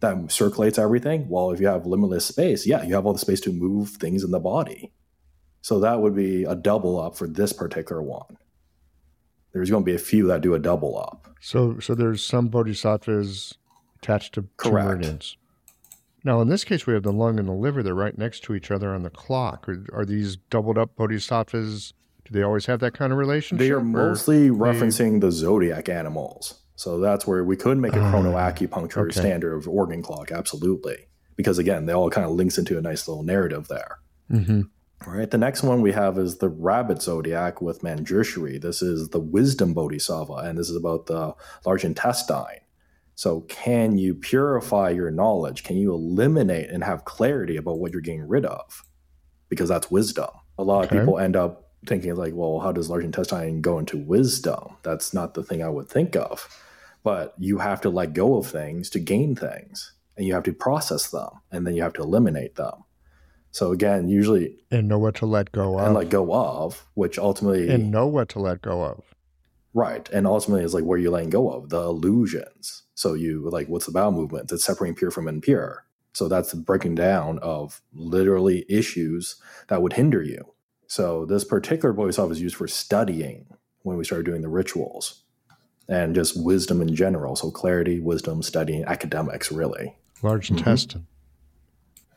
[0.00, 1.28] that circulates everything.
[1.28, 4.24] Well, if you have limitless space, yeah, you have all the space to move things
[4.24, 4.90] in the body.
[5.60, 8.38] So that would be a double up for this particular one.
[9.52, 11.28] There's going to be a few that do a double up.
[11.42, 13.58] So so there's some bodhisattvas
[13.96, 14.86] attached to two Correct.
[14.86, 15.36] meridians.
[16.24, 17.82] Now in this case we have the lung and the liver.
[17.82, 19.68] They're right next to each other on the clock.
[19.68, 21.92] Are, are these doubled up bodhisattvas?
[22.24, 23.64] Do they always have that kind of relationship?
[23.64, 26.54] They are mostly referencing the zodiac animals.
[26.74, 29.18] So that's where we could make a Ah, chronoacupuncture okay.
[29.20, 31.06] standard of organ clock, absolutely.
[31.36, 33.98] Because again, they all kind of links into a nice little narrative there.
[34.30, 34.68] Mhm.
[35.06, 35.30] All right.
[35.30, 38.60] The next one we have is the rabbit zodiac with Manjushri.
[38.60, 42.60] This is the wisdom bodhisattva, and this is about the large intestine.
[43.16, 45.64] So, can you purify your knowledge?
[45.64, 48.84] Can you eliminate and have clarity about what you're getting rid of?
[49.48, 50.28] Because that's wisdom.
[50.58, 50.96] A lot Okay.
[50.96, 54.76] of people end up thinking, like, well, how does large intestine go into wisdom?
[54.82, 56.46] That's not the thing I would think of.
[57.02, 60.52] But you have to let go of things to gain things, and you have to
[60.52, 62.84] process them, and then you have to eliminate them.
[63.50, 65.86] So, again, usually And know what to let go of.
[65.86, 69.02] and let go of, which ultimately and know what to let go of.
[69.76, 72.82] Right, and ultimately it's like where you're letting go of the illusions.
[72.94, 74.50] So you like what's the bowel movement?
[74.50, 75.84] It's separating pure from impure.
[76.14, 79.36] So that's the breaking down of literally issues
[79.68, 80.54] that would hinder you.
[80.86, 83.46] So this particular bodhisattva is used for studying
[83.82, 85.24] when we started doing the rituals
[85.90, 87.36] and just wisdom in general.
[87.36, 89.94] So clarity, wisdom, studying, academics, really.
[90.22, 90.58] Large mm-hmm.
[90.58, 91.06] intestine.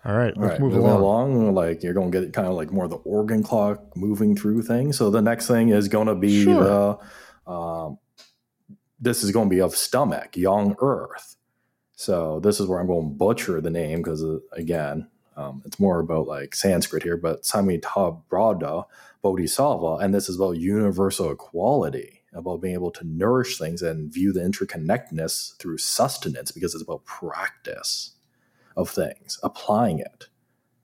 [0.05, 1.01] All right, let's right, move along.
[1.35, 1.53] along.
[1.53, 4.61] Like you're going to get kind of like more of the organ clock moving through
[4.61, 4.97] things.
[4.97, 6.63] So the next thing is going to be sure.
[6.63, 6.99] the.
[7.49, 7.97] Um,
[8.99, 11.35] this is going to be of stomach, young earth.
[11.93, 15.79] So this is where I'm going to butcher the name because uh, again, um, it's
[15.79, 18.85] more about like Sanskrit here, but Samita Brada
[19.21, 24.33] Bodhisattva, and this is about universal equality, about being able to nourish things and view
[24.33, 28.11] the interconnectedness through sustenance because it's about practice
[28.75, 30.27] of things, applying it.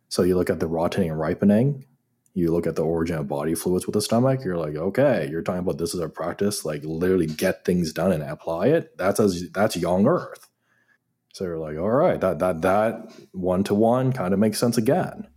[0.10, 1.86] So you look at the rotting and ripening,
[2.36, 5.42] you look at the origin of body fluids with the stomach, you're like, okay, you're
[5.42, 8.98] talking about this is a practice, like literally get things done and apply it.
[8.98, 10.48] That's as that's young earth.
[11.34, 14.78] So you're like, all right, that that that one to one kind of makes sense
[14.78, 15.28] again.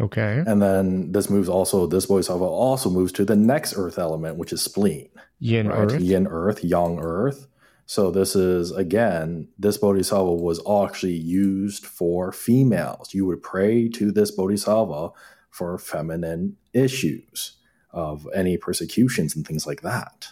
[0.00, 0.42] Okay.
[0.44, 4.52] And then this moves also, this bodhisattva also moves to the next earth element, which
[4.52, 5.08] is spleen.
[5.38, 5.78] Yin right?
[5.78, 6.00] earth.
[6.00, 7.46] Yin earth, yang earth.
[7.86, 13.14] So this is again, this bodhisattva was actually used for females.
[13.14, 15.10] You would pray to this bodhisattva
[15.54, 17.58] for feminine issues
[17.92, 20.30] of any persecutions and things like that.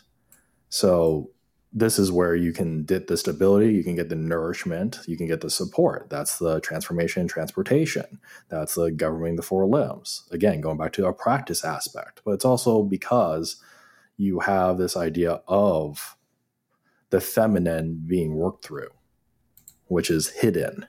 [0.69, 1.31] So
[1.73, 5.29] this is where you can get the stability, you can get the nourishment, you can
[5.29, 6.11] get the support.
[6.11, 8.19] That's the transformation and transportation.
[8.49, 10.25] That's the governing the four limbs.
[10.33, 13.63] Again, going back to a practice aspect, but it's also because
[14.17, 16.17] you have this idea of
[17.11, 18.91] the feminine being worked through,
[19.87, 20.89] which is hidden,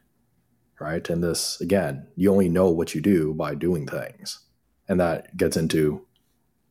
[0.79, 1.07] right?
[1.09, 4.39] And this, again, you only know what you do by doing things.
[4.87, 6.05] And that gets into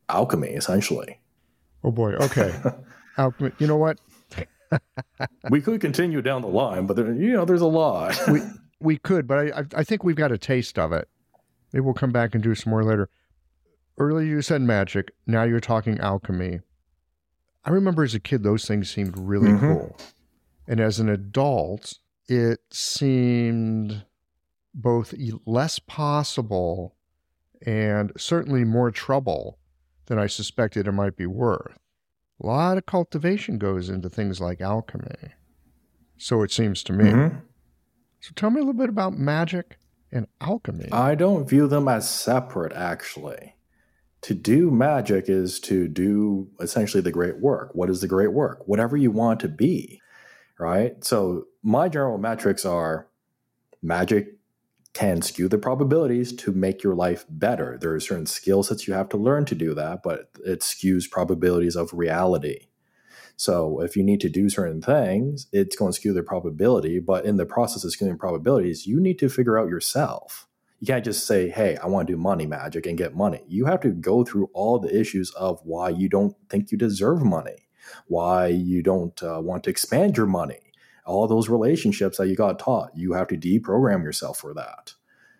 [0.09, 1.19] alchemy, essentially.
[1.83, 2.13] Oh boy.
[2.13, 2.53] Okay.
[3.17, 3.51] alchemy.
[3.59, 3.99] You know what?
[5.49, 8.19] we could continue down the line, but there, you know, there's a lot.
[8.31, 8.41] we
[8.79, 11.07] we could, but I I think we've got a taste of it.
[11.71, 13.09] Maybe we'll come back and do some more later.
[13.97, 15.11] Earlier you said magic.
[15.27, 16.59] Now you're talking alchemy.
[17.65, 19.73] I remember as a kid, those things seemed really mm-hmm.
[19.73, 19.97] cool.
[20.67, 21.93] And as an adult,
[22.27, 24.05] it seemed
[24.73, 25.13] both
[25.45, 26.95] less possible
[27.65, 29.59] and certainly more trouble
[30.07, 31.77] than I suspected it might be worth.
[32.41, 35.33] A lot of cultivation goes into things like alchemy.
[36.17, 37.05] So it seems to me.
[37.05, 37.37] Mm-hmm.
[38.19, 39.77] So tell me a little bit about magic
[40.11, 40.89] and alchemy.
[40.91, 43.53] I don't view them as separate, actually
[44.23, 47.71] to do magic is to do essentially the great work.
[47.73, 48.65] What is the great work?
[48.65, 50.01] Whatever you want to be,
[50.59, 51.03] right?
[51.03, 53.07] So my general metrics are
[53.81, 54.37] magic
[54.93, 57.79] can skew the probabilities to make your life better.
[57.81, 61.09] There are certain skill sets you have to learn to do that, but it skews
[61.09, 62.67] probabilities of reality.
[63.35, 66.99] So if you need to do certain things, it's going to skew the probability.
[66.99, 70.47] But in the process of skewing probabilities, you need to figure out yourself
[70.83, 73.39] you can't just say, hey, I want to do money magic and get money.
[73.47, 77.23] You have to go through all the issues of why you don't think you deserve
[77.23, 77.62] money,
[78.07, 80.71] why you don't uh, want to expand your money,
[81.05, 82.91] all those relationships that you got taught.
[82.95, 84.93] You have to deprogram yourself for that.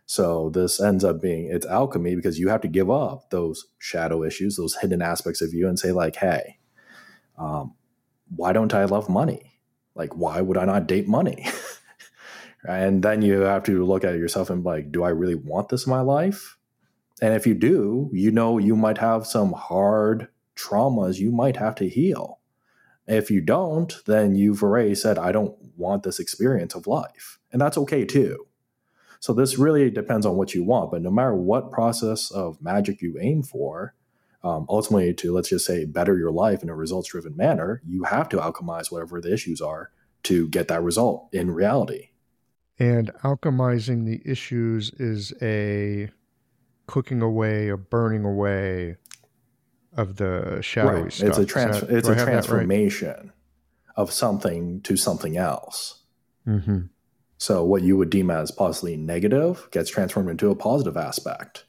[0.05, 4.23] So this ends up being it's alchemy because you have to give up those shadow
[4.23, 6.57] issues, those hidden aspects of you, and say like, hey,
[7.37, 7.73] um,
[8.35, 9.59] why don't I love money?
[9.95, 11.47] Like, why would I not date money?
[12.65, 15.85] And then you have to look at yourself and like, do I really want this
[15.85, 16.57] in my life?
[17.21, 21.75] And if you do, you know you might have some hard traumas you might have
[21.75, 22.39] to heal.
[23.07, 27.39] If you don't, then you've already said, I don't want this experience of life.
[27.51, 28.47] And that's okay too.
[29.19, 30.91] So this really depends on what you want.
[30.91, 33.95] But no matter what process of magic you aim for,
[34.43, 38.03] um, ultimately to let's just say better your life in a results driven manner, you
[38.03, 39.91] have to alchemize whatever the issues are
[40.23, 42.09] to get that result in reality.
[42.79, 46.09] And alchemizing the issues is a
[46.87, 48.97] cooking away, a burning away
[49.95, 51.13] of the shadowy right.
[51.13, 51.29] stuff.
[51.29, 53.29] It's a, trans- that, it's a transformation right?
[53.95, 56.01] of something to something else.
[56.47, 56.81] Mm-hmm.
[57.37, 61.65] So what you would deem as possibly negative gets transformed into a positive aspect.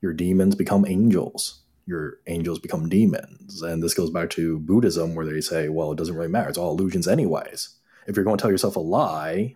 [0.00, 1.62] Your demons become angels.
[1.86, 3.62] Your angels become demons.
[3.62, 6.48] And this goes back to Buddhism, where they say, well, it doesn't really matter.
[6.50, 7.70] It's all illusions, anyways.
[8.06, 9.54] If you're going to tell yourself a lie,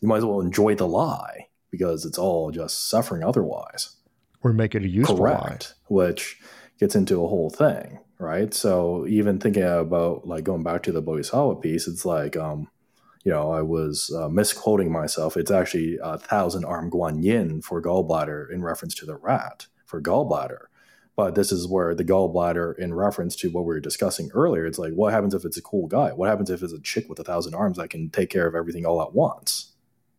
[0.00, 3.96] you might as well enjoy the lie because it's all just suffering otherwise.
[4.42, 6.04] Or make it a useful Correct, lie.
[6.04, 6.40] Which
[6.82, 8.52] gets into a whole thing, right?
[8.52, 12.68] So even thinking about like going back to the Bodhisattva piece, it's like, um,
[13.22, 15.36] you know, I was uh, misquoting myself.
[15.36, 20.02] It's actually a thousand arm guan yin for gallbladder in reference to the rat for
[20.02, 20.64] gallbladder.
[21.14, 24.78] But this is where the gallbladder, in reference to what we were discussing earlier, it's
[24.78, 26.10] like, what happens if it's a cool guy?
[26.10, 28.56] What happens if it's a chick with a thousand arms that can take care of
[28.56, 29.72] everything all at once?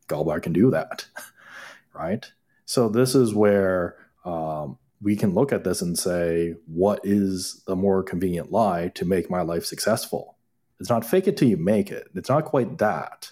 [0.07, 1.07] gallbladder can do that,
[1.93, 2.31] right?
[2.65, 7.75] So this is where um, we can look at this and say, what is the
[7.75, 10.37] more convenient lie to make my life successful?
[10.79, 12.09] It's not fake it till you make it.
[12.15, 13.31] It's not quite that.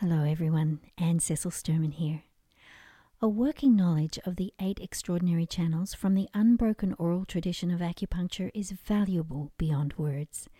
[0.00, 0.80] Hello, everyone.
[0.98, 2.22] Anne Cecil Sturman here.
[3.22, 8.50] A working knowledge of the eight extraordinary channels from the unbroken oral tradition of acupuncture
[8.52, 10.50] is valuable beyond words.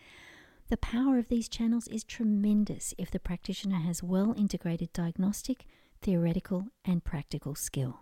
[0.68, 5.66] The power of these channels is tremendous if the practitioner has well integrated diagnostic,
[6.00, 8.00] theoretical, and practical skill.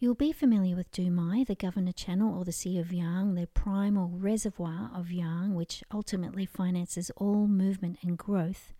[0.00, 4.12] You'll be familiar with Dumai, the governor channel, or the Sea of Yang, the primal
[4.14, 8.72] reservoir of Yang, which ultimately finances all movement and growth.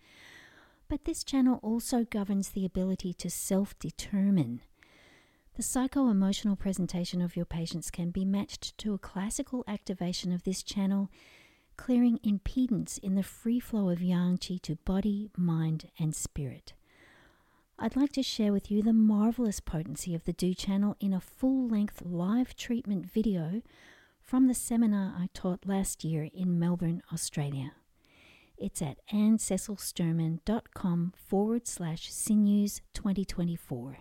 [0.88, 4.60] But this channel also governs the ability to self determine.
[5.56, 10.44] The psycho emotional presentation of your patients can be matched to a classical activation of
[10.44, 11.10] this channel,
[11.76, 16.74] clearing impedance in the free flow of yang qi to body, mind, and spirit.
[17.80, 21.20] I'd like to share with you the marvelous potency of the Do channel in a
[21.20, 23.62] full length live treatment video
[24.20, 27.74] from the seminar I taught last year in Melbourne, Australia.
[28.56, 33.98] It's at anncecilsturman.com forward slash sinews 2024.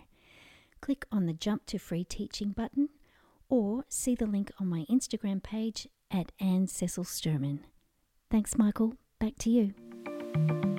[0.80, 2.88] Click on the Jump to Free Teaching button
[3.48, 7.60] or see the link on my Instagram page at Anne Cecil Sturman.
[8.28, 8.94] Thanks, Michael.
[9.20, 10.77] Back to you.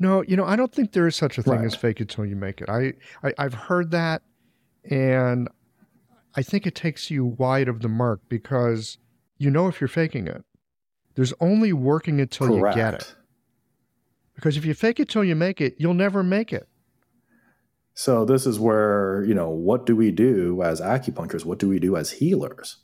[0.00, 1.64] No, you know, I don't think there is such a thing Right.
[1.64, 2.68] as fake it till you make it.
[2.68, 2.92] I,
[3.22, 4.22] I I've heard that,
[4.88, 5.48] and
[6.36, 8.98] I think it takes you wide of the mark because
[9.38, 10.44] you know if you're faking it.
[11.14, 13.14] There's only working it till you get it.
[14.36, 16.68] Because if you fake it till you make it, you'll never make it.
[17.92, 21.44] So this is where, you know, what do we do as acupuncturists?
[21.44, 22.76] What do we do as healers?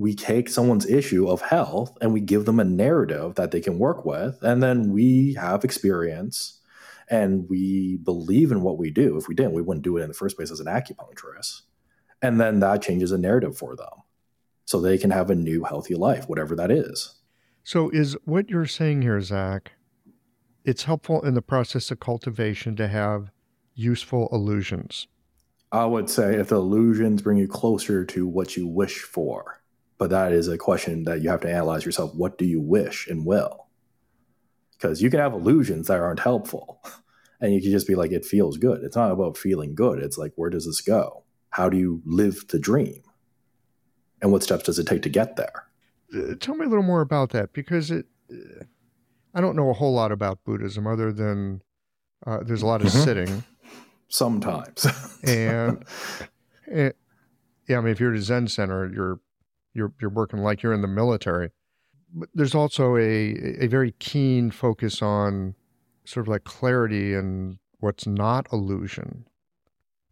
[0.00, 3.78] We take someone's issue of health and we give them a narrative that they can
[3.78, 4.42] work with.
[4.42, 6.58] And then we have experience
[7.10, 9.18] and we believe in what we do.
[9.18, 11.62] If we didn't, we wouldn't do it in the first place as an acupuncturist.
[12.22, 13.90] And then that changes a narrative for them.
[14.64, 17.16] So they can have a new healthy life, whatever that is.
[17.62, 19.72] So is what you're saying here, Zach?
[20.64, 23.30] It's helpful in the process of cultivation to have
[23.74, 25.08] useful illusions.
[25.72, 29.59] I would say if the illusions bring you closer to what you wish for,
[30.00, 32.14] but that is a question that you have to analyze yourself.
[32.14, 33.66] What do you wish and will?
[34.72, 36.82] Because you can have illusions that aren't helpful,
[37.40, 38.82] and you can just be like, it feels good.
[38.82, 39.98] It's not about feeling good.
[40.00, 41.24] It's like, where does this go?
[41.50, 43.02] How do you live the dream?
[44.22, 45.66] And what steps does it take to get there?
[46.16, 48.06] Uh, tell me a little more about that because it.
[48.32, 48.64] uh,
[49.34, 51.62] I don't know a whole lot about Buddhism other than
[52.26, 53.04] uh, there's a lot of Mhm.
[53.04, 53.44] sitting,
[54.08, 54.86] Sometimes.
[55.24, 55.84] and
[56.70, 56.90] eh,
[57.68, 59.20] yeah, I mean, if you're at a Zen center, you're
[59.74, 61.50] you're you're working like you're in the military.
[62.12, 65.54] But there's also a a very keen focus on
[66.04, 69.26] sort of like clarity and what's not illusion.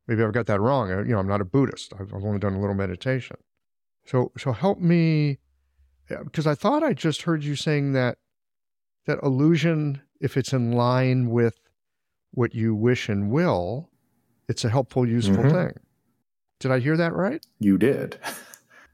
[0.06, 0.88] Maybe I've got that wrong.
[0.90, 1.92] You know, I'm not a Buddhist.
[1.98, 3.36] I've I've only done a little meditation.
[4.06, 5.38] So so help me,
[6.08, 8.18] because I thought I just heard you saying that
[9.06, 11.58] that illusion, if it's in line with
[12.32, 13.90] what you wish and will,
[14.48, 15.50] it's a helpful, useful Mhm.
[15.50, 15.72] thing.
[16.60, 17.44] Did I hear that right?
[17.58, 18.18] you did.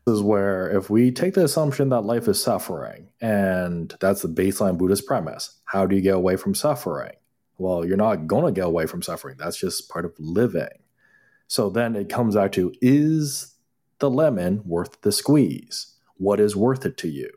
[0.07, 4.29] This is where, if we take the assumption that life is suffering, and that's the
[4.29, 7.13] baseline Buddhist premise, how do you get away from suffering?
[7.57, 9.37] Well, you're not going to get away from suffering.
[9.39, 10.83] That's just part of living.
[11.47, 13.55] So then it comes out to is
[13.99, 15.95] the lemon worth the squeeze?
[16.17, 17.31] What is worth it to you?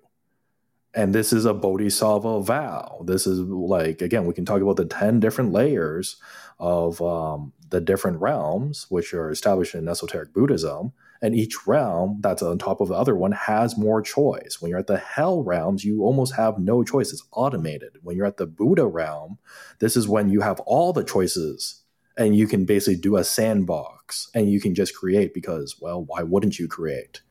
[0.94, 3.04] And this is a bodhisattva vow.
[3.06, 6.18] This is like, again, we can talk about the 10 different layers
[6.60, 10.94] of um, the different realms, which are established in esoteric Buddhism.
[11.22, 14.58] And each realm that's on top of the other one has more choice.
[14.60, 17.12] When you're at the hell realms, you almost have no choice.
[17.12, 17.98] It's automated.
[18.04, 19.40] When you're at the Buddha realm,
[19.80, 21.82] this is when you have all the choices
[22.18, 26.24] and you can basically do a sandbox and you can just create because, well, why
[26.24, 27.22] wouldn't you create?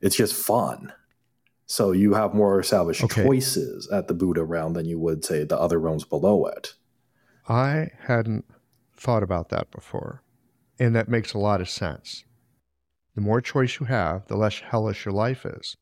[0.00, 0.92] It's just fun.
[1.66, 3.22] So you have more established Okay.
[3.22, 6.74] choices at the Buddha realm than you would say the other realms below it.
[7.48, 8.44] I hadn't
[8.96, 10.22] thought about that before.
[10.78, 12.24] And that makes a lot of sense.
[13.14, 15.76] The more choice you have, the less hellish your life is.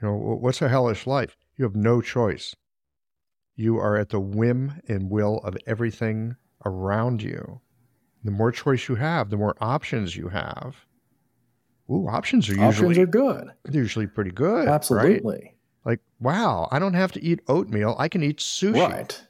[0.00, 1.36] You know, what's a hellish life?
[1.56, 2.54] You have no choice.
[3.56, 7.60] You are at the whim and will of everything around you.
[8.24, 10.76] The more choice you have, the more options you have.
[11.90, 13.50] Ooh, options are usually Options are good.
[13.64, 14.66] they're usually pretty good.
[14.66, 14.74] Right?
[14.74, 15.56] Absolutely.
[15.84, 17.96] Like, wow, I don't have to eat oatmeal.
[17.98, 18.88] I can eat sushi.
[18.88, 19.22] Right.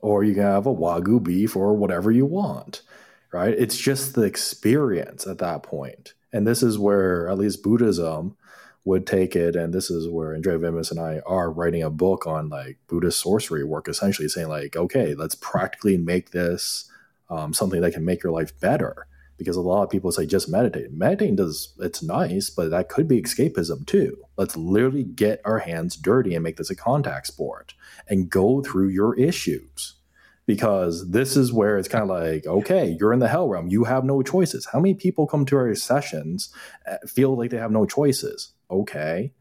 [0.00, 2.82] Or you can have a Wagyu beef or whatever you want.
[3.32, 3.54] Right.
[3.56, 6.14] It's just the experience at that point.
[6.32, 8.36] And this is where, at least Buddhism
[8.84, 12.26] would take it, and this is where Andrea Wimbush and I are writing a book
[12.26, 16.90] on like Buddhist sorcery work, essentially saying like, okay, let's practically make this
[17.30, 19.06] um, something that can make your life better.
[19.36, 20.90] Because a lot of people say just meditate.
[20.92, 24.16] Meditating does it's nice, but that could be escapism too.
[24.36, 27.74] Let's literally get our hands dirty and make this a contact sport
[28.08, 29.94] and go through your issues
[30.48, 33.68] because this is where it's kind of like, okay, you're in the hell realm.
[33.68, 34.66] You have no choices.
[34.72, 36.48] How many people come to our sessions
[36.90, 38.54] uh, feel like they have no choices?
[38.70, 39.34] Okay,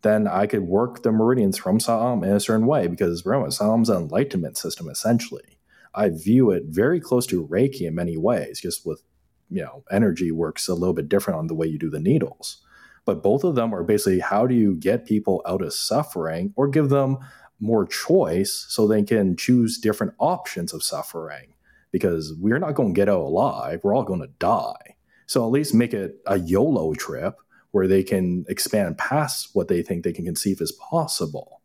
[0.00, 3.90] then I could work the meridians from Sa'am in a certain way because remember, Sa'am's
[3.90, 5.58] an enlightenment system essentially.
[5.94, 9.02] I view it very close to Reiki in many ways, just with
[9.50, 12.62] you know, energy works a little bit different on the way you do the needles.
[13.04, 16.68] But both of them are basically how do you get people out of suffering or
[16.68, 17.18] give them
[17.64, 21.54] more choice so they can choose different options of suffering
[21.90, 23.80] because we're not going to get out alive.
[23.82, 24.96] We're all going to die.
[25.26, 27.36] So at least make it a YOLO trip
[27.70, 31.62] where they can expand past what they think they can conceive as possible.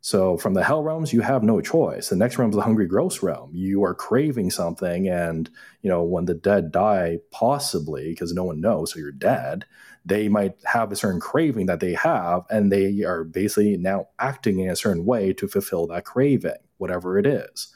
[0.00, 2.08] So from the hell realms, you have no choice.
[2.08, 3.50] The next realm is the hungry ghost realm.
[3.52, 5.50] You are craving something, and
[5.82, 9.66] you know when the dead die, possibly because no one knows, so you're dead
[10.08, 14.60] they might have a certain craving that they have, and they are basically now acting
[14.60, 17.68] in a certain way to fulfill that craving, whatever it is.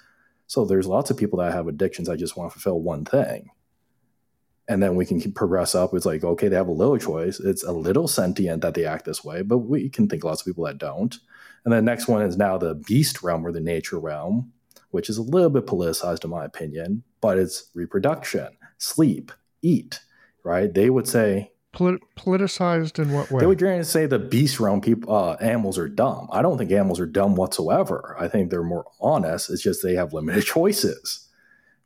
[0.47, 3.51] So there's lots of people that have addictions that just want to fulfill one thing.
[4.69, 5.93] And then we can progress up.
[5.93, 7.39] It's like, okay, they have a little choice.
[7.39, 10.47] It's a little sentient that they act this way, but we can think lots of
[10.47, 11.15] people that don't.
[11.65, 14.53] And the next one is now the beast realm or the nature realm,
[14.91, 20.01] which is a little bit politicized in my opinion, but it's reproduction, sleep, eat,
[20.45, 20.73] right?
[20.73, 23.41] They would say, Polit- politicized in what way?
[23.41, 26.29] They would try to say the beast realm people uh, animals are dumb.
[26.31, 28.15] I don't think animals are dumb whatsoever.
[28.19, 29.49] I think they're more honest.
[29.51, 31.29] It's just they have limited choices,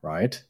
[0.03, 0.43] right?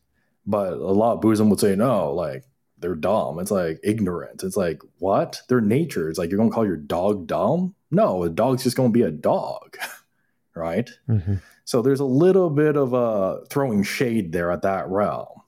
[0.47, 2.45] But a lot of Buddhism would say no, like
[2.79, 3.39] they're dumb.
[3.39, 4.43] It's like ignorant.
[4.43, 5.41] It's like what?
[5.49, 6.09] Their nature.
[6.09, 7.75] It's like you're gonna call your dog dumb?
[7.91, 9.77] No, a dog's just gonna be a dog,
[10.55, 10.89] right?
[11.09, 11.35] Mm-hmm.
[11.65, 15.43] So there's a little bit of a uh, throwing shade there at that realm,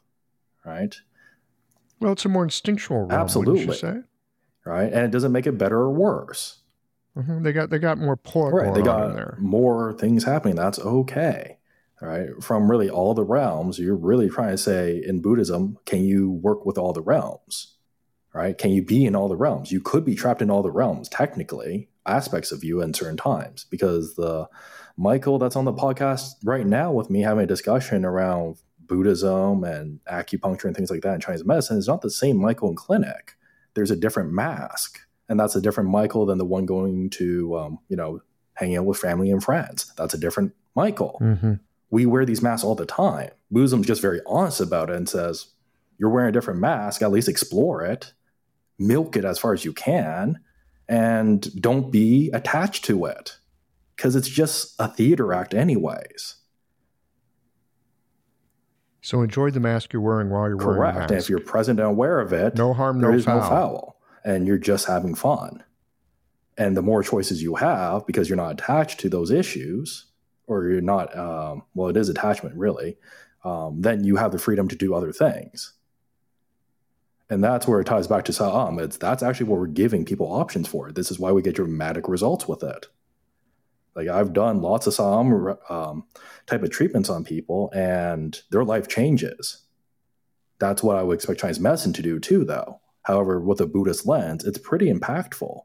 [0.65, 0.95] right?
[2.01, 3.75] Well, it's a more instinctual realm, Absolutely.
[3.75, 4.01] say?
[4.65, 6.61] Right, and it doesn't make it better or worse.
[7.17, 7.43] Mm-hmm.
[7.43, 8.55] They got they got more pork.
[8.55, 10.57] Right, they got more things happening.
[10.57, 11.59] That's okay.
[12.01, 16.31] Right, from really all the realms, you're really trying to say in Buddhism, can you
[16.31, 17.75] work with all the realms?
[18.33, 18.57] Right?
[18.57, 19.73] Can you be in all the realms?
[19.73, 23.67] You could be trapped in all the realms, technically, aspects of you in certain times,
[23.69, 24.49] because the
[24.97, 30.01] Michael that's on the podcast right now with me having a discussion around Buddhism and
[30.11, 33.37] acupuncture and things like that in Chinese medicine is not the same Michael in clinic.
[33.75, 37.79] There's a different mask, and that's a different Michael than the one going to, um,
[37.89, 38.23] you know,
[38.55, 39.93] hanging out with family and friends.
[39.97, 41.19] That's a different Michael.
[41.21, 41.55] Mm-hmm.
[41.91, 43.31] We wear these masks all the time.
[43.51, 45.47] Buddhism's just very honest about it and says,
[45.99, 48.13] you're wearing a different mask, at least explore it,
[48.79, 50.41] milk it as far as you can,
[50.89, 53.39] and don't be attached to it
[53.97, 56.37] because it's just a theater act, anyways.
[59.09, 60.79] So enjoy the mask you're wearing while you're Correct.
[60.79, 61.11] wearing the mask.
[61.13, 63.41] And if you're present and aware of it, no harm, no foul.
[63.41, 64.01] no foul.
[64.23, 65.65] And you're just having fun.
[66.59, 70.09] And the more choices you have, because you're not attached to those issues,
[70.47, 72.99] or you're not, um, well, it is attachment really,
[73.45, 75.73] um, then you have the freedom to do other things.
[77.31, 78.79] And that's where it ties back to Sa'am.
[78.79, 80.93] It's that's actually what we're giving people options for.
[80.93, 82.89] This is why we get dramatic results with it.
[83.95, 86.05] Like I've done lots of Sa'am um,
[86.47, 89.65] type of treatments on people, and their life changes.
[90.59, 92.81] That's what I would expect Chinese medicine to do too, though.
[93.03, 95.63] However, with a Buddhist lens, it's pretty impactful.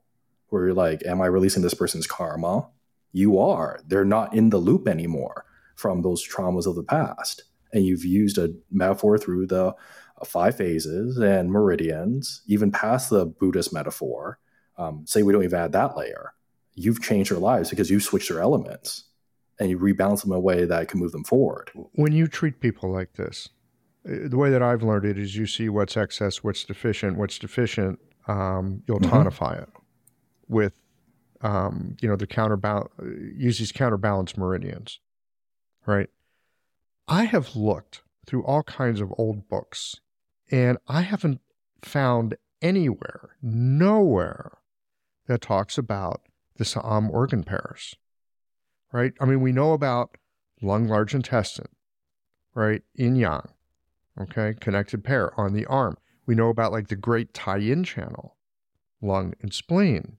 [0.49, 2.69] Where you're like, "Am I releasing this person's karma?"
[3.11, 3.79] You are.
[3.87, 5.45] They're not in the loop anymore
[5.75, 9.75] from those traumas of the past, and you've used a metaphor through the
[10.25, 14.39] five phases and meridians, even past the Buddhist metaphor.
[14.77, 16.33] Um, say we don't even add that layer
[16.75, 19.05] you've changed their lives because you switched their elements
[19.59, 21.71] and you rebalance them in a way that can move them forward.
[21.93, 23.49] When you treat people like this,
[24.07, 27.37] uh, the way that I've learned it is you see what's excess, what's deficient, what's
[27.37, 29.13] deficient, um, you'll mm-hmm.
[29.13, 29.69] tonify it
[30.47, 30.73] with,
[31.41, 32.89] um, you know, the counterbalance,
[33.37, 34.99] use these counterbalance meridians,
[35.85, 36.09] right?
[37.07, 39.99] I have looked through all kinds of old books
[40.49, 41.41] and I haven't
[41.81, 44.57] found anywhere, nowhere
[45.27, 46.21] that talks about
[46.57, 47.95] the Sa'am organ pairs,
[48.91, 49.13] right?
[49.19, 50.17] I mean, we know about
[50.61, 51.69] lung, large intestine,
[52.53, 52.81] right?
[52.93, 53.47] Yin yang,
[54.19, 54.55] okay?
[54.59, 55.97] Connected pair on the arm.
[56.25, 58.37] We know about like the great tie in channel,
[59.01, 60.17] lung and spleen.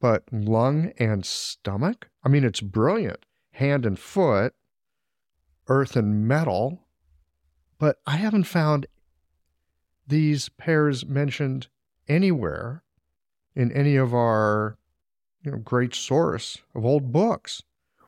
[0.00, 2.08] But lung and stomach?
[2.24, 3.26] I mean, it's brilliant.
[3.52, 4.54] Hand and foot,
[5.68, 6.86] earth and metal.
[7.78, 8.86] But I haven't found
[10.06, 11.68] these pairs mentioned
[12.08, 12.82] anywhere
[13.54, 14.78] in any of our
[15.42, 17.62] you know great source of old books.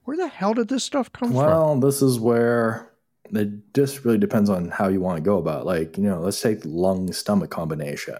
[0.05, 1.81] Where the hell did this stuff come well, from?
[1.81, 2.91] Well, this is where
[3.31, 5.63] it just really depends on how you want to go about.
[5.63, 5.67] It.
[5.67, 8.19] Like you know, let's take lung stomach combination.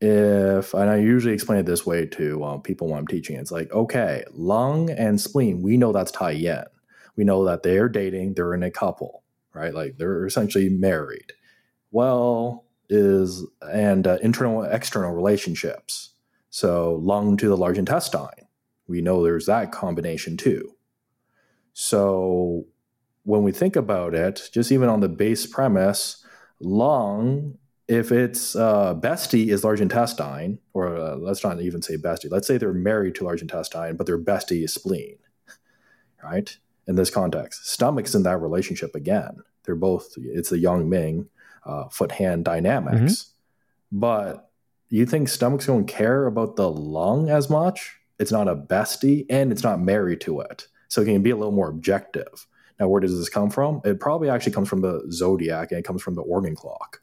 [0.00, 3.52] If and I usually explain it this way to um, people when I'm teaching, it's
[3.52, 6.64] like okay, lung and spleen, we know that's Tai Yin.
[7.16, 9.22] We know that they're dating, they're in a couple,
[9.54, 9.72] right?
[9.72, 11.32] Like they're essentially married.
[11.90, 16.10] Well, is and uh, internal external relationships.
[16.54, 18.46] So lung to the large intestine.
[18.86, 20.76] We know there's that combination too.
[21.72, 22.66] So
[23.24, 26.24] when we think about it, just even on the base premise,
[26.60, 32.30] lung, if its uh, bestie is large intestine, or uh, let's not even say bestie,
[32.30, 35.18] let's say they're married to large intestine, but their bestie is spleen,
[36.22, 36.56] right?
[36.86, 39.38] In this context, stomach's in that relationship again.
[39.64, 41.30] They're both, it's the yang ming
[41.66, 43.12] uh, foot hand dynamics.
[43.12, 43.98] Mm-hmm.
[43.98, 44.50] But
[44.88, 47.98] you think stomach's don't care about the lung as much?
[48.18, 50.66] It's not a bestie and it's not married to it.
[50.88, 52.46] So it can be a little more objective.
[52.78, 53.80] Now, where does this come from?
[53.84, 57.00] It probably actually comes from the zodiac and it comes from the organ clock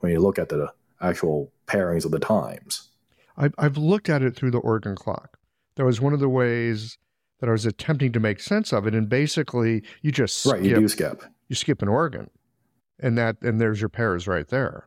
[0.00, 2.90] when you look at the actual pairings of the times.
[3.36, 5.38] I've looked at it through the organ clock.
[5.76, 6.98] That was one of the ways
[7.40, 8.94] that I was attempting to make sense of it.
[8.94, 10.62] And basically, you just skip, right.
[10.62, 11.24] You do skip.
[11.48, 12.30] You skip an organ,
[13.00, 14.86] and that and there's your pairs right there.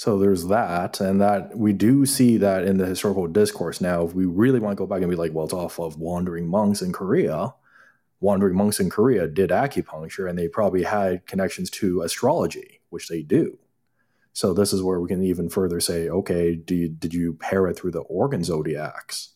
[0.00, 3.82] So there's that, and that we do see that in the historical discourse.
[3.82, 5.98] Now, if we really want to go back and be like, well, it's off of
[5.98, 7.52] wandering monks in Korea.
[8.18, 13.20] Wandering monks in Korea did acupuncture, and they probably had connections to astrology, which they
[13.20, 13.58] do.
[14.32, 17.76] So this is where we can even further say, okay, you, did you pair it
[17.76, 19.34] through the organ zodiacs?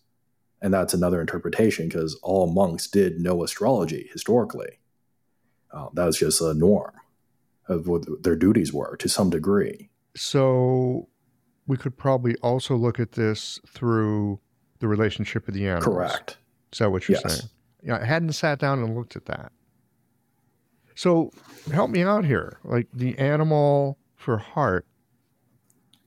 [0.63, 4.79] And that's another interpretation because all monks did know astrology historically.
[5.71, 6.95] Uh, that was just a norm
[7.69, 9.91] of what their duties were to some degree.
[10.17, 11.09] So
[11.67, 14.41] we could probably also look at this through
[14.79, 15.85] the relationship of the animals.
[15.85, 16.39] Correct.
[16.73, 17.39] Is that what you're yes.
[17.39, 17.51] saying?
[17.83, 19.53] Yeah, I hadn't sat down and looked at that.
[20.95, 21.31] So
[21.73, 22.59] help me out here.
[22.65, 24.87] Like the animal for heart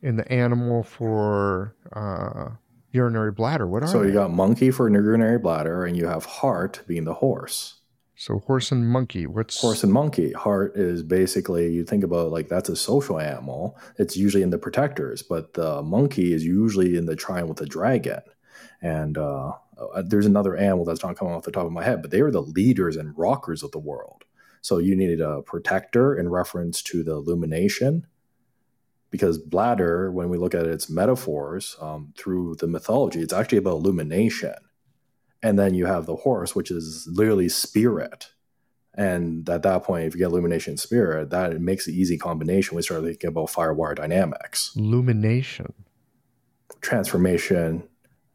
[0.02, 2.50] and the animal for uh,
[2.92, 3.68] urinary bladder.
[3.68, 4.08] What are so they?
[4.08, 7.77] you got monkey for urinary bladder, and you have heart being the horse.
[8.20, 9.28] So horse and monkey.
[9.28, 10.34] What's horse and monkey?
[10.34, 13.78] Heart is basically you think about like that's a social animal.
[13.98, 17.68] It's usually in the protectors, but the monkey is usually in the triune with the
[17.68, 18.22] dragon.
[18.82, 22.02] And uh, uh, there's another animal that's not coming off the top of my head,
[22.02, 24.24] but they were the leaders and rockers of the world.
[24.62, 28.08] So you needed a protector in reference to the illumination,
[29.12, 33.76] because bladder, when we look at its metaphors um, through the mythology, it's actually about
[33.76, 34.56] illumination
[35.44, 38.30] and then you have the horse, which is literally spirit.
[38.94, 42.76] And at that point, if you get illumination spirit, that makes the easy combination.
[42.76, 44.72] We start thinking about fire firewire dynamics.
[44.76, 45.74] Illumination.
[46.82, 47.88] Transformation,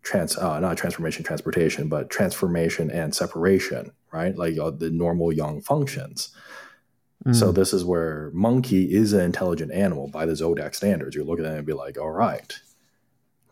[0.03, 4.37] trans uh, not transformation, transportation, but transformation and separation, right?
[4.37, 6.31] Like uh, the normal yang functions.
[7.27, 7.35] Mm.
[7.35, 11.17] So this is where monkey is an intelligent animal by the zodiac standards.
[11.17, 12.57] You look at it and be like, all right,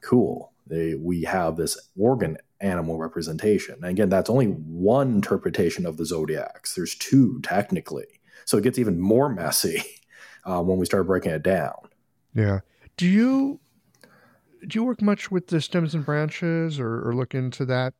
[0.01, 0.53] cool.
[0.67, 3.77] They, we have this organ animal representation.
[3.77, 6.75] And again, that's only one interpretation of the zodiacs.
[6.75, 8.07] There's two technically,
[8.45, 9.83] so it gets even more messy
[10.45, 11.75] uh, when we start breaking it down.
[12.35, 12.61] Yeah.
[12.97, 13.61] Do you
[14.67, 17.95] do you work much with the stems and branches, or, or look into that?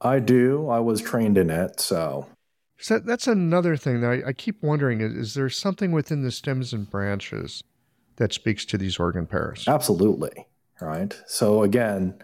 [0.00, 0.68] I do.
[0.68, 2.26] I was trained in it, so.
[2.78, 6.30] So that's another thing that I, I keep wondering: is, is there something within the
[6.30, 7.62] stems and branches
[8.16, 9.66] that speaks to these organ pairs?
[9.66, 10.46] Absolutely.
[10.80, 11.20] Right.
[11.26, 12.14] So again,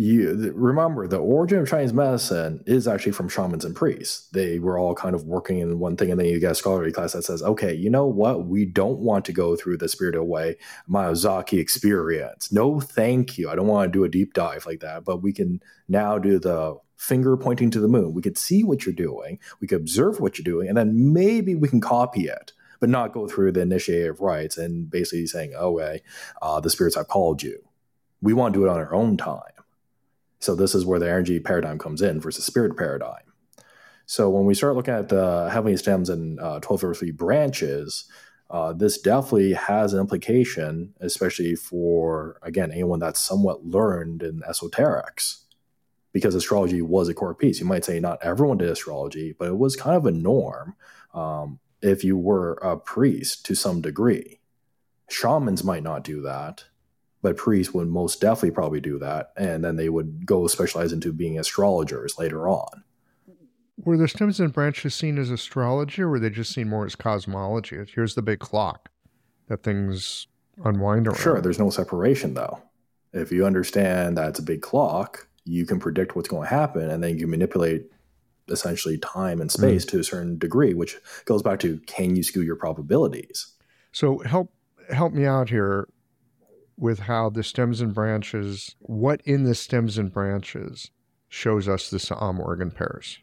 [0.00, 4.28] you remember the origin of Chinese medicine is actually from shamans and priests.
[4.28, 6.92] They were all kind of working in one thing, and then you get a scholarly
[6.92, 8.46] class that says, "Okay, you know what?
[8.46, 10.56] We don't want to go through the spiritual way,
[10.88, 12.52] Miyazaki experience.
[12.52, 13.50] No, thank you.
[13.50, 15.04] I don't want to do a deep dive like that.
[15.04, 18.14] But we can now do the finger pointing to the moon.
[18.14, 19.40] We could see what you're doing.
[19.60, 23.12] We could observe what you're doing, and then maybe we can copy it." But not
[23.12, 26.02] go through the initiative rites and basically saying, "Okay,
[26.40, 27.64] uh, the spirits have called you."
[28.22, 29.57] We want to do it on our own time
[30.40, 33.22] so this is where the energy paradigm comes in versus spirit paradigm.
[34.06, 38.04] So when we start looking at the heavenly stems and uh, 12 earthly branches,
[38.50, 45.42] uh, this definitely has an implication, especially for, again, anyone that's somewhat learned in esoterics,
[46.12, 47.60] because astrology was a core piece.
[47.60, 50.74] You might say not everyone did astrology, but it was kind of a norm
[51.12, 54.40] um, if you were a priest to some degree.
[55.10, 56.64] Shamans might not do that,
[57.22, 61.12] but priests would most definitely probably do that and then they would go specialize into
[61.12, 62.84] being astrologers later on.
[63.84, 66.96] Were the stems and branches seen as astrology or were they just seen more as
[66.96, 67.78] cosmology?
[67.94, 68.88] Here's the big clock
[69.48, 70.26] that things
[70.64, 71.18] unwind around.
[71.18, 72.60] Sure there's no separation though.
[73.12, 76.90] If you understand that it's a big clock, you can predict what's going to happen
[76.90, 77.90] and then you manipulate
[78.50, 79.88] essentially time and space mm.
[79.90, 83.54] to a certain degree, which goes back to can you skew your probabilities?
[83.92, 84.52] So help
[84.90, 85.88] help me out here
[86.78, 90.90] with how the stems and branches, what in the stems and branches
[91.28, 93.18] shows us the Sa'am organ pairs?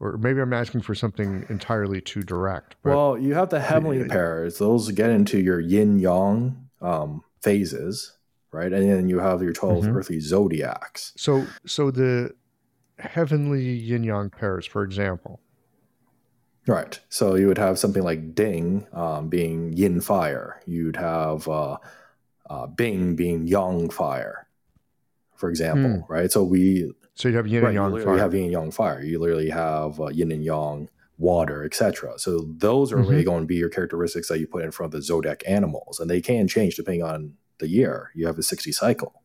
[0.00, 2.76] Or maybe I'm asking for something entirely too direct.
[2.84, 8.16] well, you have the heavenly pairs; those get into your yin yang um, phases,
[8.52, 8.72] right?
[8.72, 9.96] And then you have your 12 mm-hmm.
[9.96, 11.12] earthly zodiacs.
[11.16, 12.32] So, so the
[13.00, 15.40] heavenly yin yang pairs, for example.
[16.68, 17.00] Right.
[17.08, 20.60] So you would have something like Ding um, being yin fire.
[20.66, 21.78] You'd have uh,
[22.48, 24.48] uh, Bing being yang fire,
[25.36, 26.02] for example.
[26.02, 26.08] Mm.
[26.08, 26.30] Right.
[26.30, 26.92] So we.
[27.14, 28.14] So you have yin right, and yang you fire.
[28.14, 29.02] You have yin and yang fire.
[29.02, 30.88] You literally have uh, yin and yang
[31.18, 32.18] water, etc.
[32.18, 33.10] So those are mm-hmm.
[33.10, 35.98] really going to be your characteristics that you put in front of the zodiac animals,
[35.98, 38.12] and they can change depending on the year.
[38.14, 39.22] You have a 60 cycle.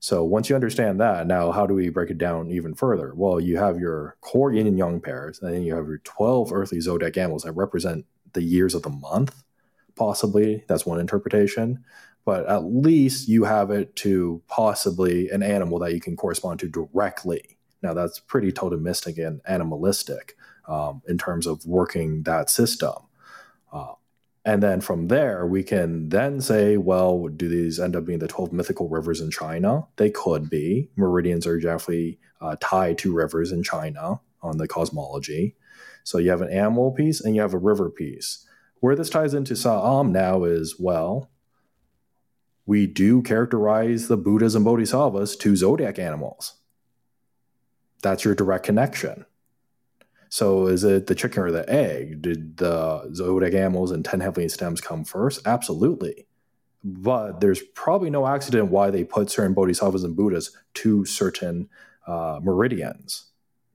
[0.00, 3.14] So once you understand that, now how do we break it down even further?
[3.14, 6.52] Well, you have your core yin and yang pairs, and then you have your 12
[6.52, 9.43] earthly zodiac animals that represent the years of the month,
[9.96, 10.64] possibly.
[10.68, 11.84] That's one interpretation.
[12.24, 16.68] But at least you have it to possibly an animal that you can correspond to
[16.68, 17.58] directly.
[17.82, 20.36] Now, that's pretty totemistic and animalistic
[20.66, 22.94] um, in terms of working that system.
[23.70, 23.92] Uh,
[24.46, 28.28] and then from there, we can then say, well, do these end up being the
[28.28, 29.86] 12 mythical rivers in China?
[29.96, 30.90] They could be.
[30.96, 35.56] Meridians are definitely uh, tied to rivers in China on the cosmology.
[36.04, 38.46] So you have an animal piece and you have a river piece.
[38.84, 41.30] Where this ties into Sa'am now is, well,
[42.66, 46.56] we do characterize the Buddhas and Bodhisattvas to zodiac animals.
[48.02, 49.24] That's your direct connection.
[50.28, 52.20] So is it the chicken or the egg?
[52.20, 55.46] Did the zodiac animals and 10 heavenly stems come first?
[55.46, 56.26] Absolutely.
[56.84, 61.70] But there's probably no accident why they put certain bodhisattvas and Buddhas to certain
[62.06, 63.30] uh, meridians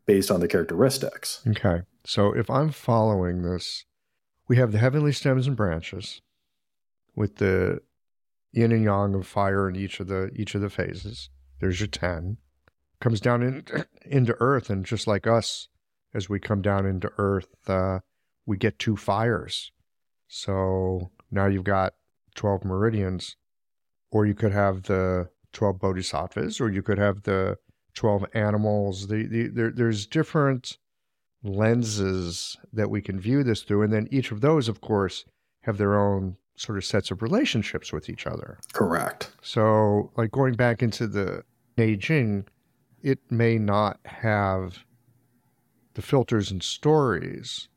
[0.05, 1.41] based on the characteristics.
[1.47, 1.81] Okay.
[2.05, 3.85] So if I'm following this,
[4.49, 6.21] we have the heavenly stems and branches
[7.15, 7.79] with the
[8.51, 11.29] yin and yang of fire in each of the each of the phases.
[11.61, 12.37] There's your 10.
[12.99, 13.63] Comes down in,
[14.05, 15.69] into earth and just like us,
[16.13, 17.99] as we come down into Earth, uh,
[18.45, 19.71] we get two fires.
[20.27, 21.93] So now you've got
[22.35, 23.35] 12 meridians,
[24.11, 27.57] or you could have the 12 bodhisattvas, or you could have the
[27.95, 29.07] 12 animals.
[29.07, 30.77] The, the, there, there's different
[31.43, 33.83] lenses that we can view this through.
[33.83, 35.25] And then each of those, of course,
[35.61, 38.59] have their own sort of sets of relationships with each other.
[38.73, 39.31] Correct.
[39.41, 41.43] So, like going back into the
[41.77, 42.45] Neijing,
[43.01, 44.83] it may not have
[45.93, 47.69] the filters and stories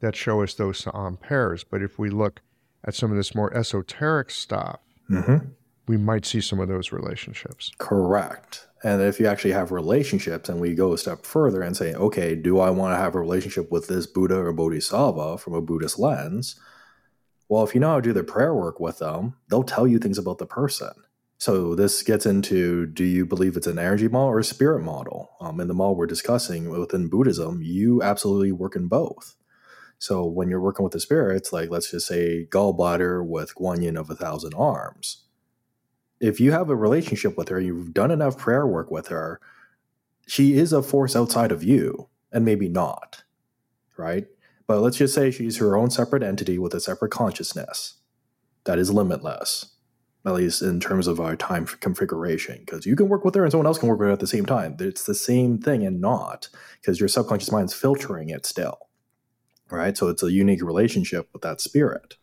[0.00, 1.64] that show us those Sa'am pairs.
[1.64, 2.40] But if we look
[2.84, 4.80] at some of this more esoteric stuff,
[5.10, 5.48] mm-hmm.
[5.88, 7.70] We might see some of those relationships.
[7.78, 8.66] Correct.
[8.82, 12.34] And if you actually have relationships, and we go a step further and say, okay,
[12.34, 15.98] do I want to have a relationship with this Buddha or Bodhisattva from a Buddhist
[15.98, 16.56] lens?
[17.48, 19.98] Well, if you know how to do the prayer work with them, they'll tell you
[19.98, 20.92] things about the person.
[21.38, 25.30] So this gets into do you believe it's an energy model or a spirit model?
[25.40, 29.36] Um, in the model we're discussing within Buddhism, you absolutely work in both.
[29.98, 34.10] So when you're working with the spirits, like let's just say gallbladder with guanyin of
[34.10, 35.25] a thousand arms,
[36.20, 39.40] if you have a relationship with her, you've done enough prayer work with her,
[40.26, 43.22] she is a force outside of you, and maybe not,
[43.96, 44.26] right?
[44.66, 47.94] But let's just say she's her own separate entity with a separate consciousness
[48.64, 49.76] that is limitless
[50.26, 53.52] at least in terms of our time configuration, because you can work with her and
[53.52, 54.76] someone else can work with her at the same time.
[54.80, 56.48] It's the same thing and not,
[56.80, 58.88] because your subconscious mind's filtering it still,
[59.70, 59.96] right?
[59.96, 62.16] So it's a unique relationship with that spirit.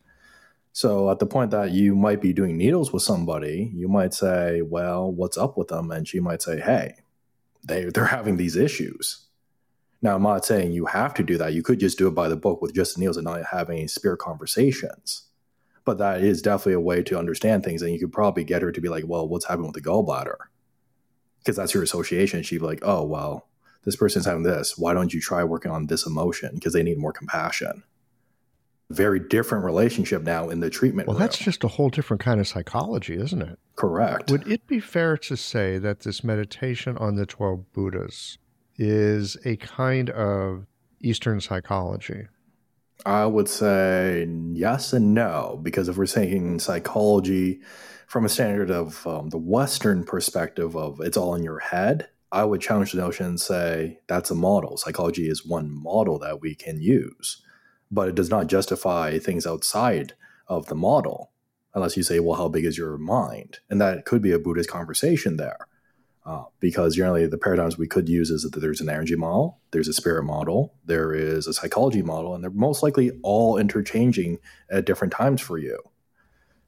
[0.74, 4.60] So at the point that you might be doing needles with somebody, you might say,
[4.60, 6.96] "Well, what's up with them?" And she might say, "Hey,
[7.66, 9.26] they they're having these issues."
[10.02, 11.54] Now, I'm not saying you have to do that.
[11.54, 13.86] You could just do it by the book with just needles and not have any
[13.86, 15.24] spirit conversations
[15.84, 17.82] but that is definitely a way to understand things.
[17.82, 20.36] And you could probably get her to be like, well, what's happening with the gallbladder?
[21.38, 22.42] Because that's your association.
[22.42, 23.48] She'd be like, oh, well,
[23.84, 24.78] this person's having this.
[24.78, 26.54] Why don't you try working on this emotion?
[26.54, 27.82] Because they need more compassion.
[28.90, 31.08] Very different relationship now in the treatment.
[31.08, 33.58] Well, that's just a whole different kind of psychology, isn't it?
[33.76, 34.30] Correct.
[34.30, 38.38] Would it be fair to say that this meditation on the 12 Buddhas
[38.76, 40.66] is a kind of
[41.00, 42.26] Eastern psychology?
[43.06, 47.60] I would say yes and no, because if we're saying psychology
[48.06, 52.44] from a standard of um, the Western perspective of it's all in your head, I
[52.44, 54.76] would challenge the notion and say that's a model.
[54.76, 57.42] Psychology is one model that we can use,
[57.94, 60.14] but it does not justify things outside
[60.48, 61.30] of the model.
[61.74, 63.58] unless you say, well, how big is your mind?
[63.68, 65.66] And that could be a Buddhist conversation there.
[66.24, 69.88] Uh, because generally the paradigms we could use is that there's an energy model, there's
[69.88, 74.38] a spirit model, there is a psychology model, and they're most likely all interchanging
[74.70, 75.78] at different times for you.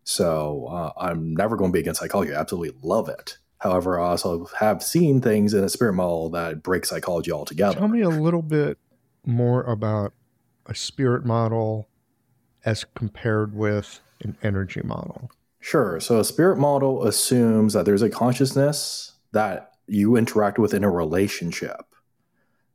[0.04, 2.34] So uh, I'm never going to be against psychology.
[2.34, 3.38] I absolutely love it.
[3.58, 7.78] However, I also have seen things in a spirit model that break psychology altogether.
[7.78, 8.76] Tell me a little bit
[9.24, 10.12] more about
[10.66, 11.88] a spirit model
[12.64, 15.30] as compared with an energy model.
[15.60, 15.98] Sure.
[16.00, 20.90] So a spirit model assumes that there's a consciousness that you interact with in a
[20.90, 21.82] relationship.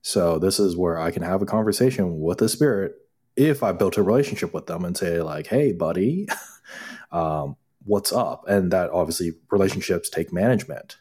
[0.01, 2.95] So this is where I can have a conversation with a spirit
[3.35, 6.27] if I built a relationship with them and say like, "Hey, buddy,
[7.11, 10.97] um, what's up?" And that obviously relationships take management,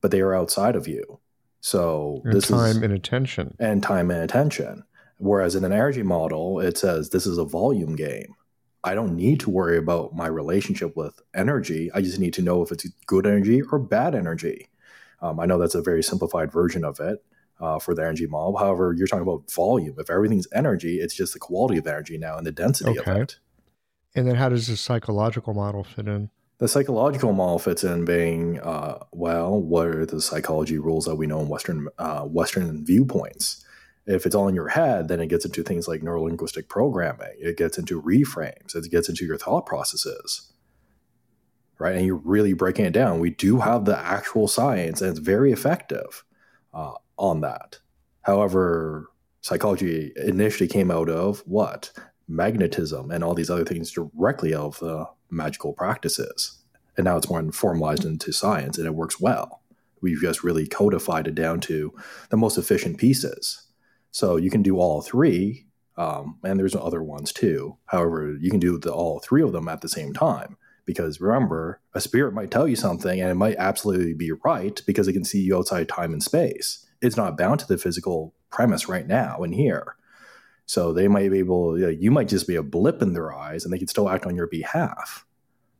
[0.00, 1.20] but they are outside of you.
[1.60, 3.56] So and this time is and attention.
[3.58, 4.84] and time and attention.
[5.18, 8.34] Whereas in an energy model, it says this is a volume game.
[8.84, 11.90] I don't need to worry about my relationship with energy.
[11.92, 14.68] I just need to know if it's good energy or bad energy.
[15.20, 17.24] Um, I know that's a very simplified version of it
[17.60, 18.56] uh, for the energy model.
[18.56, 19.96] However, you're talking about volume.
[19.98, 23.38] If everything's energy, it's just the quality of energy now and the density of it.
[24.14, 26.30] And then how does the psychological model fit in?
[26.58, 31.26] The psychological model fits in being, uh, well, what are the psychology rules that we
[31.26, 33.64] know in Western uh, Western viewpoints?
[34.08, 37.34] If it's all in your head, then it gets into things like neurolinguistic programming.
[37.38, 38.74] It gets into reframes.
[38.74, 40.50] It gets into your thought processes,
[41.78, 41.94] right?
[41.94, 43.20] And you're really breaking it down.
[43.20, 46.24] We do have the actual science, and it's very effective
[46.72, 47.80] uh, on that.
[48.22, 49.10] However,
[49.42, 51.92] psychology initially came out of what
[52.28, 56.58] magnetism and all these other things directly out of the magical practices.
[56.96, 59.62] And now it's more formalized into science and it works well.
[60.00, 61.94] We've just really codified it down to
[62.30, 63.67] the most efficient pieces.
[64.10, 67.76] So you can do all three, um, and there's other ones too.
[67.86, 70.56] However, you can do the, all three of them at the same time.
[70.86, 75.06] Because remember, a spirit might tell you something and it might absolutely be right because
[75.06, 76.86] it can see you outside time and space.
[77.02, 79.96] It's not bound to the physical premise right now and here.
[80.64, 83.34] So they might be able, you, know, you might just be a blip in their
[83.34, 85.26] eyes and they can still act on your behalf.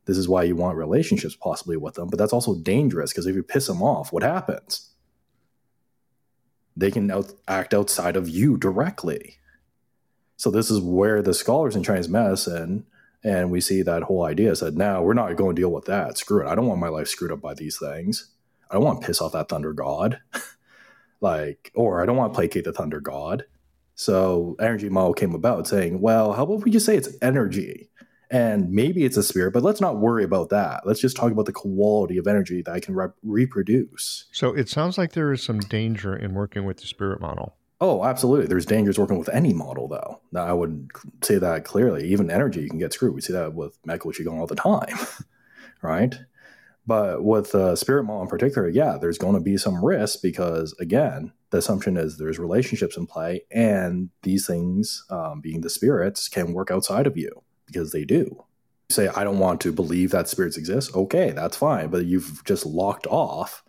[0.05, 3.35] This is why you want relationships possibly with them, but that's also dangerous because if
[3.35, 4.89] you piss them off, what happens?
[6.79, 9.37] They can out, act outside of you directly.
[10.37, 12.85] So this is where the scholars in Chinese medicine,
[13.21, 16.17] and we see that whole idea said, now we're not going to deal with that.
[16.17, 16.49] Screw it.
[16.49, 18.31] I don't want my life screwed up by these things.
[18.71, 20.21] I don't want to piss off that thunder god.
[21.21, 23.43] like, or I don't want to placate the thunder god.
[23.95, 27.88] So energy model came about saying, well, how about we just say it's energy?
[28.31, 30.81] And maybe it's a spirit, but let's not worry about that.
[30.85, 34.25] Let's just talk about the quality of energy that I can re- reproduce.
[34.31, 37.55] So it sounds like there is some danger in working with the spirit model.
[37.81, 38.47] Oh, absolutely.
[38.47, 40.19] There's dangers working with any model, though.
[40.31, 40.91] Now, I would
[41.23, 42.07] say that clearly.
[42.09, 43.15] Even energy, you can get screwed.
[43.15, 44.97] We see that with medical qigong all the time,
[45.81, 46.19] right?
[46.85, 50.75] But with uh, spirit model in particular, yeah, there's going to be some risk because,
[50.79, 56.27] again, the assumption is there's relationships in play, and these things, um, being the spirits,
[56.27, 58.43] can work outside of you because they do.
[58.89, 60.95] You say, I don't want to believe that spirits exist.
[60.95, 61.89] Okay, that's fine.
[61.89, 63.63] But you've just locked off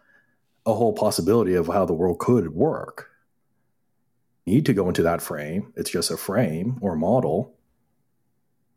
[0.67, 3.11] a whole possibility of how the world could work
[4.47, 5.73] You need to go into that frame.
[5.77, 7.55] It's just a frame or model.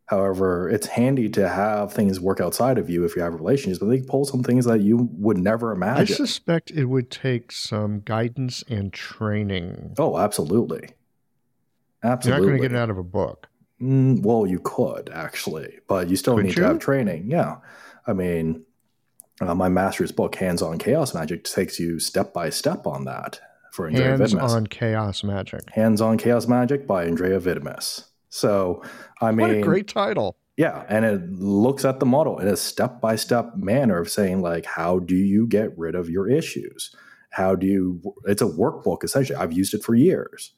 [0.07, 3.87] However, it's handy to have things work outside of you if you have relationships, but
[3.87, 6.13] they pull some things that you would never imagine.
[6.13, 9.95] I suspect it would take some guidance and training.
[9.97, 10.89] oh, absolutely.
[12.03, 12.29] Absolutely.
[12.29, 13.47] You're not going to get it out of a book.
[13.81, 16.61] Mm, well, you could actually, but you still Could need you?
[16.61, 17.29] to have training.
[17.29, 17.57] Yeah.
[18.07, 18.65] I mean,
[19.41, 23.39] uh, my master's book, Hands on Chaos Magic, takes you step by step on that
[23.71, 24.53] for Andrieh Hands Vitimus.
[24.53, 25.69] on chaos magic.
[25.71, 28.05] Hands on Chaos Magic by Andrieh Vitimus.
[28.29, 28.83] So,
[29.21, 30.37] I mean, what a great title.
[30.55, 34.41] Yeah, and it looks at the model in a step by step manner of saying,
[34.41, 36.95] like, how do you get rid of your issues?
[37.31, 39.35] How do you, it's a workbook essentially.
[39.35, 40.51] I've used it for years.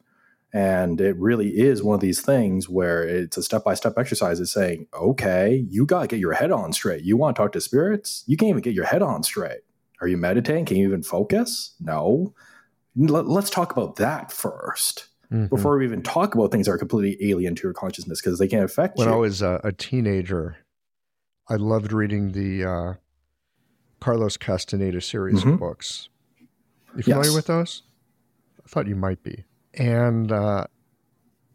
[0.56, 4.39] And it really is one of these things where it's a step by step exercise.
[4.39, 7.03] It's saying, okay, you got to get your head on straight.
[7.03, 8.24] You want to talk to spirits?
[8.26, 9.60] You can't even get your head on straight.
[9.99, 10.64] Are you meditating?
[10.64, 11.76] Can you even focus?
[11.82, 12.34] No.
[12.95, 15.49] Let, let's talk about that first Mhm.
[15.49, 18.47] before we even talk about things that are completely alien to your consciousness because they
[18.47, 19.12] can affect when you.
[19.12, 20.58] When I was a, a teenager,
[21.49, 22.93] I loved reading the uh,
[23.99, 25.53] Carlos Castaneda series Mhm.
[25.56, 26.08] of books.
[26.95, 27.36] You familiar Yes.
[27.36, 27.84] with those?
[28.64, 29.43] I thought you might be.
[29.78, 30.65] And uh,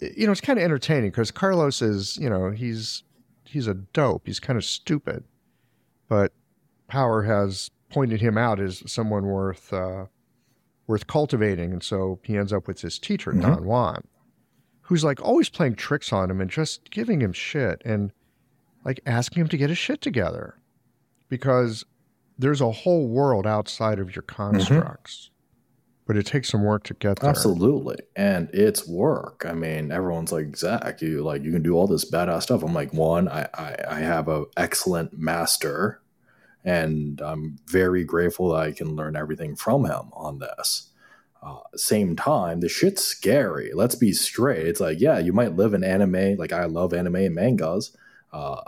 [0.01, 3.03] you know, it's kind of entertaining because Carlos is, you know, he's
[3.45, 4.27] he's a dope.
[4.27, 5.25] He's kind of stupid,
[6.09, 6.33] but
[6.89, 10.07] Power has pointed him out as someone worth uh,
[10.87, 13.43] worth cultivating, and so he ends up with his teacher Mhm.
[13.43, 14.05] Don Juan,
[14.83, 17.83] who's like always playing tricks on him and just giving him shit.
[17.85, 18.13] And
[18.85, 20.57] like asking him to get his shit together
[21.29, 21.85] because
[22.39, 25.31] there's a whole world outside of your constructs.
[26.11, 27.31] But it takes some work to get there.
[27.31, 27.99] Absolutely.
[28.17, 29.45] And it's work.
[29.49, 32.65] I mean, everyone's like, Zach, you like you can do all this badass stuff.
[32.65, 36.03] I'm like, one, I I, I have a excellent master
[36.65, 40.89] and I'm very grateful that I can learn everything from him on this.
[41.45, 43.71] Uh, same time, the shit's scary.
[43.73, 44.67] Let's be straight.
[44.67, 47.97] It's like, yeah, you might live in anime, like I love anime and mangas.
[48.33, 48.63] Uh,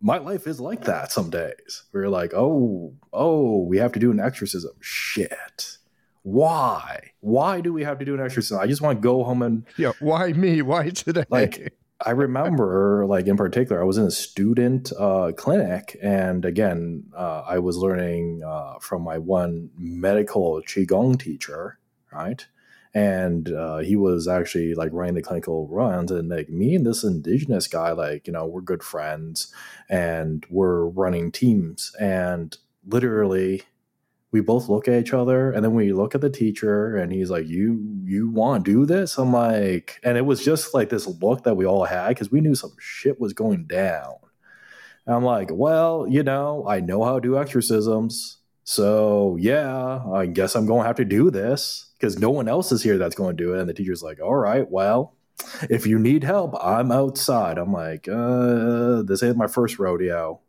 [0.00, 1.82] my life is like that some days.
[1.92, 4.72] We're like, oh, oh, we have to do an exorcism.
[4.80, 5.76] Shit.
[6.22, 7.12] Why?
[7.20, 8.60] Why do we have to do an exorcism?
[8.60, 10.62] I just want to go home and Yeah, why me?
[10.62, 11.24] Why today?
[11.30, 11.72] like
[12.04, 17.42] I remember, like in particular, I was in a student uh, clinic, and again, uh,
[17.46, 21.78] I was learning uh, from my one medical qigong teacher,
[22.10, 22.46] right?
[22.94, 27.04] And uh, he was actually like running the clinical runs, and like me and this
[27.04, 29.52] indigenous guy, like you know, we're good friends,
[29.88, 32.56] and we're running teams, and
[32.86, 33.62] literally
[34.32, 37.30] we both look at each other and then we look at the teacher and he's
[37.30, 39.18] like you you want to do this?
[39.18, 42.40] I'm like and it was just like this look that we all had because we
[42.40, 44.14] knew some shit was going down.
[45.06, 50.26] And i'm like well you know i know how to do exorcisms so yeah i
[50.26, 53.14] guess i'm going to have to do this because no one else is here that's
[53.14, 53.60] going to do it.
[53.60, 55.16] And the teacher's like all right well
[55.70, 57.58] if you need help i'm outside.
[57.58, 60.40] I'm like uh this ain't my first rodeo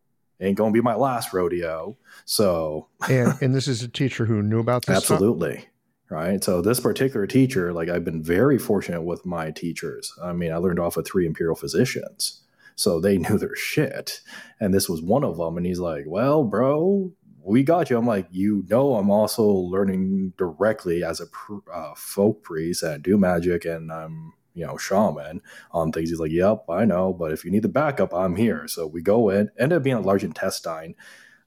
[0.41, 1.97] ain't gonna be my last rodeo.
[2.25, 4.97] So and and this is a teacher who knew about this.
[4.97, 5.57] absolutely.
[5.57, 5.67] Stuff?
[6.09, 6.43] Right.
[6.43, 10.13] So this particular teacher, like I've been very fortunate with my teachers.
[10.21, 12.41] I mean, I learned off of three imperial physicians.
[12.75, 14.19] So they knew their shit.
[14.59, 15.55] And this was one of them.
[15.55, 17.13] And he's like, Well, bro,
[17.43, 17.97] we got you.
[17.97, 21.25] I'm like, you know, I'm also learning directly as a
[21.73, 25.41] uh, folk priest and do magic, and I'm you know, shaman
[25.71, 26.09] on things.
[26.09, 28.67] He's like, yep, I know, but if you need the backup, I'm here.
[28.67, 29.49] So we go in.
[29.57, 30.95] Ended up being a large intestine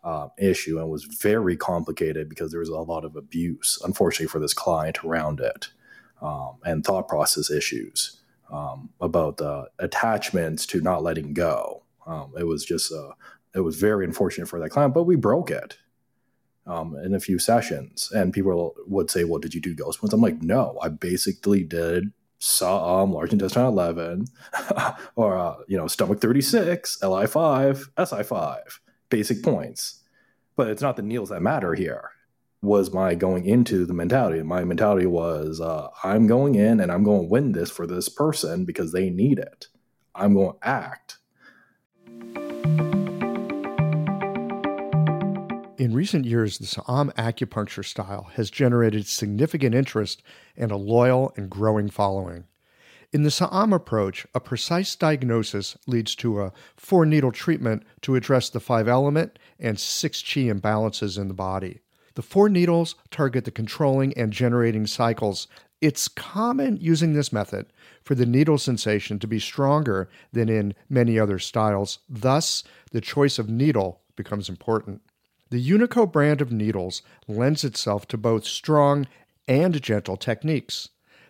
[0.02, 4.38] uh, issue and was very complicated because there was a lot of abuse, unfortunately, for
[4.38, 5.68] this client around it,
[6.20, 8.20] um, and thought process issues
[8.52, 11.82] um, about uh, attachments to not letting go.
[12.06, 13.12] Um, it was just, uh,
[13.54, 15.78] it was very unfortunate for that client, but we broke it.
[16.66, 20.14] Um, in a few sessions, and people would say, "Well, did you do ghost ones?"
[20.14, 22.10] I'm like, "No, I basically did
[22.44, 24.26] saw um, large intestine 11
[25.16, 28.58] or uh, you know stomach 36 li5 si5
[29.08, 30.02] basic points.
[30.56, 32.10] But it's not the needles that matter here
[32.62, 34.42] was my going into the mentality.
[34.42, 38.08] My mentality was uh, i'm going in and i'm going to win this for this
[38.08, 39.68] person because they need it.
[40.14, 41.18] I'm going to act
[45.84, 50.22] In recent years, the Sa'am acupuncture style has generated significant interest
[50.56, 52.44] and a loyal and growing following.
[53.12, 58.48] In the Sa'am approach, a precise diagnosis leads to a four needle treatment to address
[58.48, 61.80] the five element and six chi imbalances in the body.
[62.14, 65.48] The four needles target the controlling and generating cycles.
[65.82, 67.66] It's common using this method
[68.02, 71.98] for the needle sensation to be stronger than in many other styles.
[72.08, 75.02] Thus, the choice of needle becomes important.
[75.50, 79.06] The Unico brand of needles lends itself to both strong
[79.46, 80.88] and gentle techniques.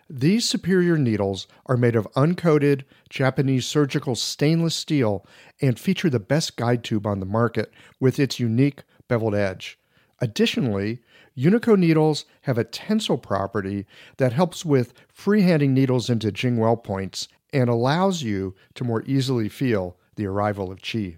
[0.09, 5.25] These superior needles are made of uncoated Japanese surgical stainless steel
[5.61, 9.79] and feature the best guide tube on the market with its unique beveled edge.
[10.19, 11.01] Additionally,
[11.37, 13.85] Unico needles have a tensile property
[14.17, 19.97] that helps with freehanding needles into Jingwell points and allows you to more easily feel
[20.15, 21.17] the arrival of chi.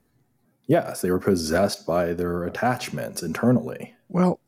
[0.66, 3.94] Yes, they were possessed by their attachments internally.
[4.08, 4.40] Well,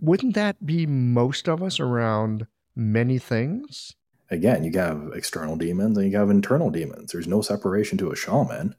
[0.00, 3.96] wouldn't that be most of us around many things?
[4.30, 7.12] Again, you have external demons and you have internal demons.
[7.12, 8.74] There's no separation to a shaman.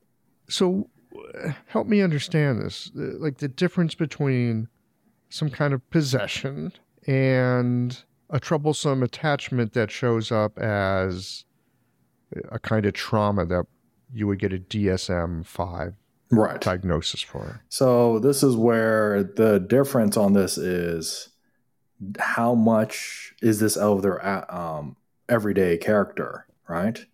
[0.50, 0.90] So,
[1.44, 4.68] uh, help me understand this uh, like the difference between
[5.30, 6.74] some kind of possession
[7.06, 11.46] and a troublesome attachment that shows up as
[12.50, 13.66] a kind of trauma that
[14.14, 15.94] you would get a DSM 5
[16.32, 16.62] right.
[16.62, 17.62] diagnosis for.
[17.70, 21.30] So, this is where the difference on this is
[22.20, 24.96] how much is this of their um,
[25.30, 27.06] everyday character, right?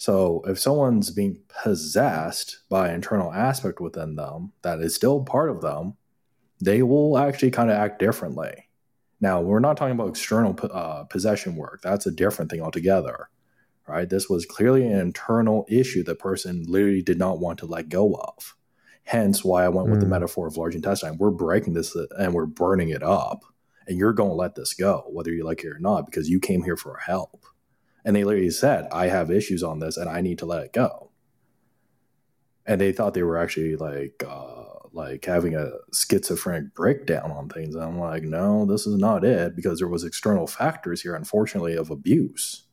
[0.00, 5.50] So if someone's being possessed by an internal aspect within them that is still part
[5.50, 5.98] of them,
[6.58, 8.68] they will actually kind of act differently.
[9.20, 11.80] Now, we're not talking about external uh, possession work.
[11.82, 13.28] That's a different thing altogether,
[13.90, 14.08] right?
[14.08, 18.14] This was clearly an internal issue the person literally did not want to let go
[18.14, 18.56] of.
[19.04, 19.90] Hence why I went mm.
[19.92, 20.12] with the hmm.
[20.12, 21.18] metaphor of large intestine.
[21.18, 23.44] We're breaking this and we're burning it up,
[23.86, 26.38] and you're going to let this go, whether you like it or not, because you
[26.38, 27.44] came here for help.
[28.04, 30.72] And they literally said, I have issues on this and I need to let it
[30.72, 31.10] go.
[32.66, 37.74] And they thought they were actually like, uh, like having a schizophrenic breakdown on things.
[37.74, 41.74] And I'm like, no, this is not it because there was external factors here, unfortunately,
[41.74, 42.66] of abuse.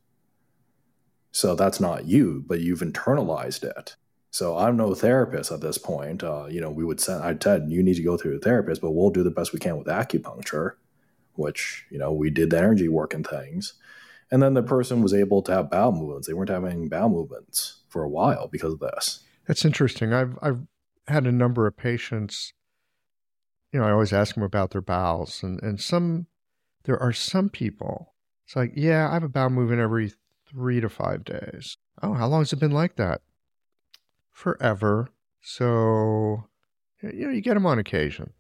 [1.32, 3.96] So that's not you, but you've internalized it.
[4.32, 6.24] So I'm no therapist at this point.
[6.24, 8.82] Uh, you know, we would send, I said, you need to go through a therapist,
[8.82, 10.74] but we'll do the best we can with acupuncture,
[11.34, 13.74] which, you know, we did the energy work and things.
[14.30, 16.28] And then the person was able to have bowel movements.
[16.28, 19.22] They weren't having bowel movements for a while because of this.
[19.48, 20.14] That's interesting.
[20.14, 20.60] I've I've
[21.08, 22.52] had a number of patients.
[23.72, 26.28] You know, I always ask them about their bowels, and and some
[26.84, 28.14] there are some people.
[28.46, 30.14] It's like, yeah, I have a bowel movement every
[30.50, 31.78] three to five days.
[32.02, 33.22] Oh, how long has it been like that?
[34.32, 35.10] Forever.
[35.42, 36.46] So,
[37.02, 38.34] you know, you get them on occasion.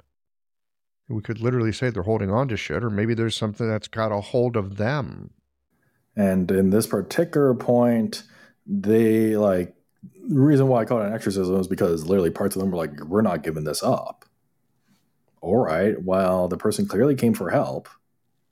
[1.09, 4.11] We could literally say they're holding on to shit, or maybe there's something that's got
[4.11, 5.31] a hold of them
[6.17, 8.23] and in this particular point,
[8.65, 9.75] they like
[10.27, 12.77] the reason why I call it an exorcism is because literally parts of them were
[12.77, 14.25] like, we're not giving this up.
[15.41, 17.87] All right, well, the person clearly came for help.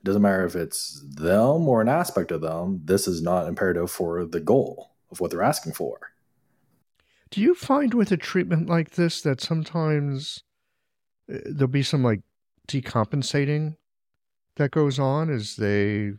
[0.06, 4.24] Doesn't matter if it's them or an aspect of them, this is not imperative for
[4.24, 6.00] the goal of what they're asking for.
[7.32, 10.44] Do you find with a treatment like this that sometimes
[11.28, 12.22] uh, there'll be some like
[12.68, 13.78] decompensating
[14.58, 16.12] that goes on as they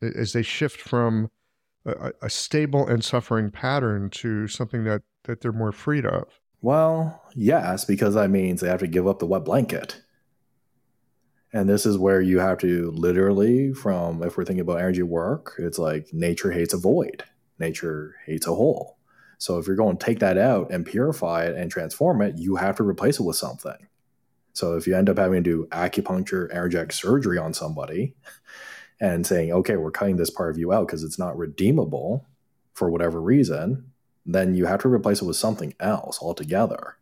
[0.00, 1.28] as they shift from
[1.84, 6.28] a, a stable and suffering pattern to something that that they're more freed of?
[6.62, 10.02] Well, yes, because that means they have to give up the wet blanket.
[11.56, 15.54] And this is where you have to literally, from if we're thinking about energy work,
[15.56, 17.24] it's like nature hates a void,
[17.58, 18.98] nature hates a hole.
[19.38, 22.56] So if you're going to take that out and purify it and transform it, you
[22.56, 23.88] have to replace it with something.
[24.52, 28.16] So if you end up having to do acupuncture, energetic surgery on somebody,
[29.00, 32.26] and saying, okay, we're cutting this part of you out because it's not redeemable
[32.74, 33.92] for whatever reason,
[34.26, 36.98] then you have to replace it with something else altogether.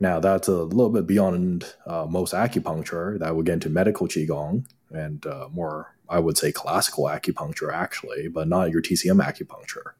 [0.00, 3.18] Now, that's a little bit beyond uh, most acupuncture.
[3.18, 8.28] That would get into medical Qigong and uh, more, I would say, classical acupuncture, actually,
[8.28, 9.92] but not your TCM acupuncture.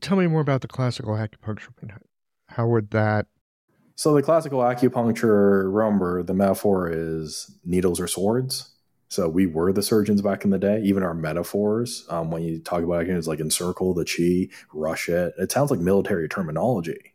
[0.00, 1.68] Tell me more about the classical acupuncture.
[2.48, 3.26] How would that?
[3.94, 8.72] So, the classical acupuncture, remember, the metaphor is needles or swords.
[9.08, 10.82] So we were the surgeons back in the day.
[10.82, 15.08] Even our metaphors, um, when you talk about it, it's like encircle the chi, rush
[15.08, 15.32] it.
[15.38, 17.14] It sounds like military terminology.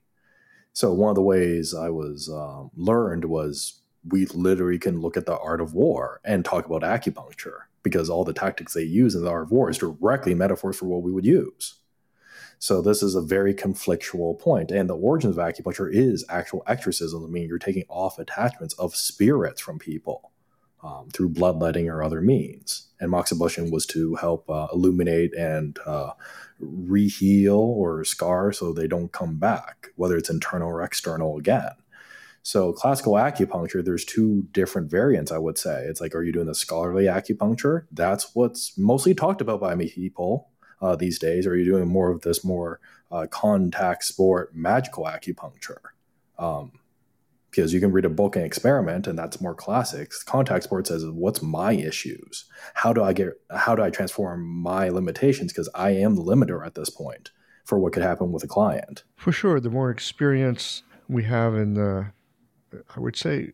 [0.74, 5.26] So one of the ways I was um, learned was we literally can look at
[5.26, 9.24] the art of war and talk about acupuncture because all the tactics they use in
[9.24, 11.76] the art of war is directly metaphors for what we would use.
[12.58, 17.24] So this is a very conflictual point, and the origins of acupuncture is actual exorcism.
[17.24, 20.31] I mean, you're taking off attachments of spirits from people
[20.84, 22.88] um, through bloodletting or other means.
[23.00, 26.12] And moxibustion was to help uh, illuminate and uh,
[26.62, 31.72] reheal or scar so they don't come back, whether it's internal or external again.
[32.44, 35.86] So classical acupuncture, there's two different variants, I would say.
[35.86, 37.86] It's like, are you doing the scholarly acupuncture?
[37.92, 40.50] That's what's mostly talked about by me people
[40.82, 41.46] uh, these days.
[41.46, 42.80] Or are you doing more of this more
[43.12, 45.78] uh, contact sport magical acupuncture?
[46.40, 46.72] Um,
[47.52, 50.24] because you can read a book and experiment and that's more classics.
[50.24, 52.46] Contact sport says what's my issues?
[52.74, 55.52] How do i get how do i transform my limitations?
[55.52, 57.32] Because i am the limiter at this point
[57.66, 59.04] for what could happen with a client.
[59.16, 62.12] For sure the more experience we have in the
[62.96, 63.52] i would say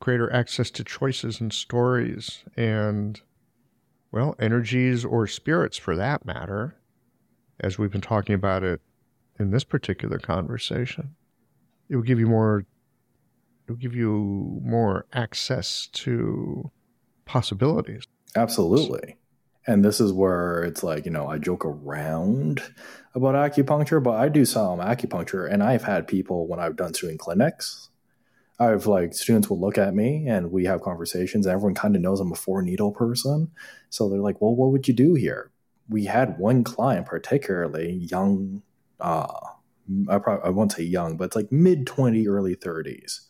[0.00, 3.20] greater access to choices and stories and
[4.12, 6.76] well energies or spirits for that matter
[7.60, 8.80] as we've been talking about it
[9.38, 11.14] in this particular conversation
[11.88, 12.64] it will give you more
[13.64, 16.70] it'll give you more access to
[17.24, 18.04] possibilities.
[18.36, 19.16] Absolutely.
[19.66, 22.62] And this is where it's like, you know, I joke around
[23.14, 27.20] about acupuncture, but I do some acupuncture and I've had people when I've done student
[27.20, 27.88] clinics,
[28.58, 31.46] I've like students will look at me and we have conversations.
[31.46, 33.50] And everyone kind of knows I'm a four needle person.
[33.88, 35.50] So they're like, well, what would you do here?
[35.88, 38.62] We had one client, particularly young,
[39.00, 39.26] uh,
[40.08, 43.20] I, probably, I won't say young, but it's like mid 20, early 30s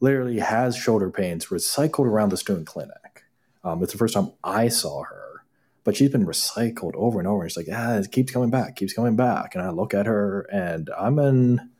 [0.00, 3.24] literally has shoulder pains, recycled around the student clinic.
[3.64, 5.44] Um, it's the first time I saw her,
[5.84, 7.42] but she's been recycled over and over.
[7.42, 9.54] And she's like, ah, it keeps coming back, keeps coming back.
[9.54, 11.70] And I look at her and I'm in,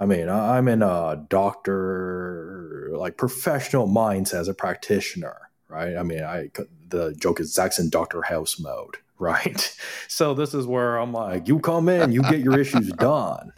[0.00, 5.96] I mean, I'm in a doctor, like professional mindset as a practitioner, right?
[5.96, 6.50] I mean, I,
[6.88, 8.22] the joke is Zac's in Dr.
[8.22, 9.76] House mode, right?
[10.06, 13.52] So this is where I'm like, you come in, you get your issues done.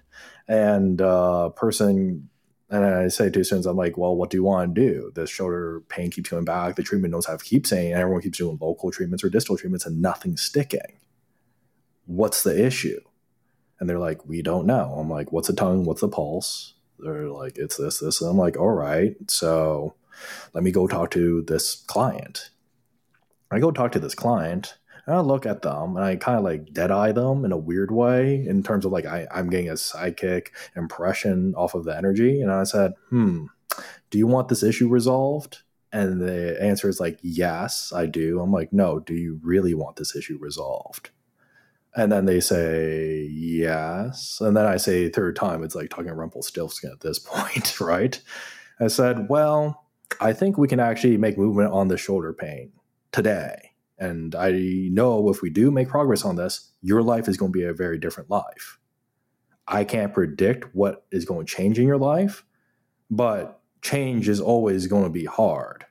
[0.49, 2.30] And uh person
[2.70, 5.12] and I say to students, I'm like, well, what do you want to do?
[5.14, 6.76] The shoulder pain keeps coming back.
[6.76, 9.86] The treatment knows how to keep saying, everyone keeps doing local treatments or distal treatments
[9.86, 11.01] and nothing's sticking.
[12.06, 13.01] What's the issue?
[13.80, 14.94] And they're like, we don't know.
[14.97, 15.84] I'm like, what's the tongue?
[15.84, 16.74] What's the pulse?
[17.01, 18.20] They're like, it's this, this.
[18.20, 19.16] And I'm like, all right.
[19.28, 19.94] So
[20.52, 22.51] let me go talk to this client.
[23.51, 24.76] I go talk to this client
[25.11, 27.57] and I look at them and I kind of like dead eye them in a
[27.57, 31.97] weird way in terms of like I, I'm getting a psychic impression off of the
[31.97, 32.41] energy.
[32.41, 33.47] And I said, hmm,
[34.11, 35.62] do you want this issue resolved?
[35.93, 38.41] And the answer is like, yes, I do.
[38.41, 41.11] I'm like, no, do you really want this issue resolved?
[41.97, 44.41] And then they say, yes.
[44.41, 48.20] And then I say, third time, it's like talking Rumpelstiltskin at this point, right?
[48.78, 49.87] I said, well,
[50.20, 52.70] I think we can actually make movement on the shoulder pain
[53.11, 53.69] today
[54.01, 54.51] and I
[54.90, 57.74] know if we do make progress on this, your life is going to be a
[57.74, 58.78] very different life.
[59.68, 62.43] I can't predict what is going to change in your life,
[63.10, 65.85] but change is always going to be hard.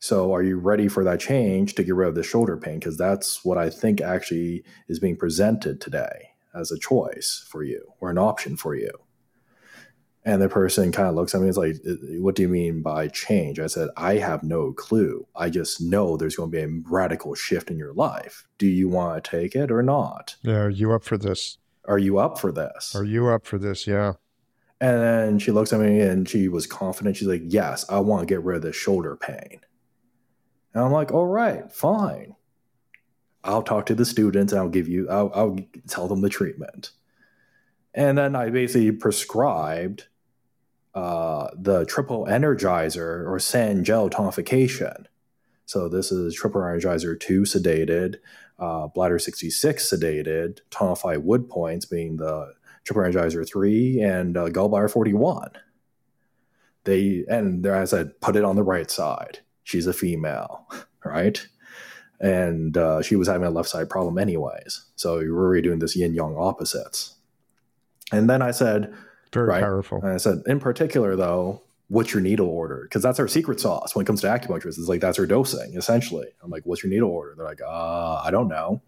[0.00, 2.78] So, are you ready for that change to get rid of the shoulder pain?
[2.78, 7.92] Because that's what I think actually is being presented today as a choice for you
[8.00, 8.90] or an option for you.
[10.24, 12.48] And the person kind of looks at me and is like, uh, What do you
[12.48, 13.58] mean by change?
[13.58, 15.26] I said, I have no clue.
[15.34, 18.46] I just know there's going to be a radical shift in your life.
[18.58, 20.36] Do you want to take it or not?
[20.42, 20.58] Yeah.
[20.58, 21.58] Are you up for this?
[21.86, 22.94] Are you up for this?
[22.94, 23.86] Are you up for this?
[23.86, 24.14] Yeah.
[24.80, 27.16] And then she looks at me and she was confident.
[27.16, 29.60] She's like, Yes, I want to get rid of the shoulder pain.
[30.74, 32.36] And I'm like, All right, fine.
[33.42, 36.90] I'll talk to the students and I'll give you, I'll, I'll tell them the treatment.
[37.94, 40.06] And then I basically prescribed
[40.94, 45.06] uh, the triple energizer or San Jiao tonification.
[45.66, 48.16] So this is triple energizer 2 sedated,
[48.58, 52.54] uh, bladder 66 sedated, tonified wood points being the
[52.84, 55.50] triple energizer 3 and uh, gallbladder 41.
[56.84, 59.40] They and there I said put it on the right side.
[59.62, 60.66] She's a female,
[61.04, 61.46] right?
[62.20, 64.86] And uh, she was having a left side problem anyways.
[64.96, 67.14] So we were really doing this yin yang opposites.
[68.12, 68.92] And then I said,
[69.32, 69.62] very right?
[69.62, 70.00] powerful.
[70.02, 72.82] And I said, in particular, though, what's your needle order?
[72.82, 74.66] Because that's our secret sauce when it comes to acupuncture.
[74.66, 76.28] It's like that's our dosing, essentially.
[76.42, 77.34] I'm like, what's your needle order?
[77.36, 78.80] They're like, uh, I don't know.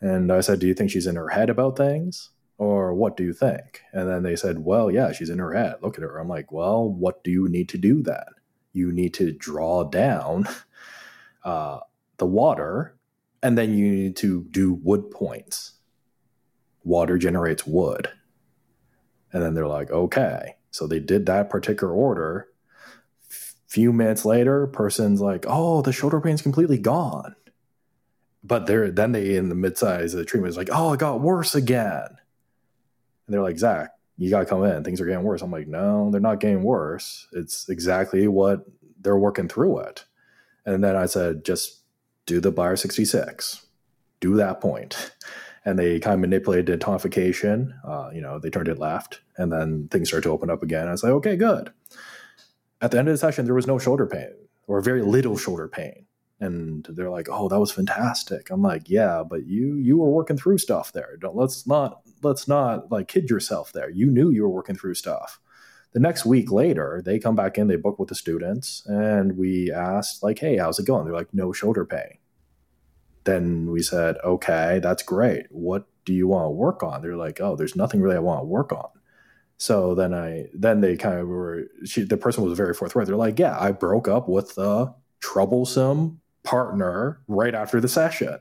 [0.00, 2.30] And I said, do you think she's in her head about things?
[2.58, 3.82] Or what do you think?
[3.92, 5.76] And then they said, well, yeah, she's in her head.
[5.82, 6.18] Look at her.
[6.18, 8.24] I'm like, well, what do you need to do then?
[8.72, 10.46] You need to draw down
[11.44, 11.80] uh,
[12.18, 12.94] the water,
[13.42, 15.72] and then you need to do wood points.
[16.84, 18.10] Water generates wood
[19.34, 20.54] and then they're like, okay.
[20.70, 22.48] So they did that particular order.
[23.66, 27.34] Few minutes later, person's like, oh, the shoulder pain's completely gone.
[28.44, 31.20] But they're then they in the midsize of the treatment is like, oh, it got
[31.20, 32.06] worse again.
[32.06, 34.84] And they're like, Zac, you gotta come in.
[34.84, 35.42] Things are getting worse.
[35.42, 37.26] I'm like, no, they're not getting worse.
[37.32, 38.64] It's exactly what
[39.00, 40.04] they're working through it.
[40.64, 41.82] And then I said, just
[42.26, 43.66] do the Bladder 66.
[44.20, 45.10] Do that point
[45.64, 47.72] and they kind of manipulated tonification.
[47.86, 50.88] Uh, you know, they turned it left, and then things started to open up again.
[50.88, 51.72] I was like, okay, good.
[52.80, 54.34] At the end of the session, there was no shoulder pain
[54.66, 56.06] or very little shoulder pain,
[56.40, 60.36] and they're like, "Oh, that was fantastic." I'm like, "Yeah, but you you were working
[60.36, 61.16] through stuff there.
[61.18, 63.90] Don't let's not let's not like kid yourself there.
[63.90, 65.40] You knew you were working through stuff."
[65.92, 69.72] The next week later, they come back in, they book with the students, and we
[69.72, 72.18] asked like, "Hey, how's it going?" They're like, "No shoulder pain."
[73.24, 75.46] Then we said, okay, that's great.
[75.50, 77.02] What do you want to work on?
[77.02, 78.88] They're like, oh, there's nothing really I want to work on.
[79.56, 83.06] So then I, then they kind of were, she, the person was very forthright.
[83.06, 88.38] They're like, yeah, I broke up with a troublesome partner right after the session.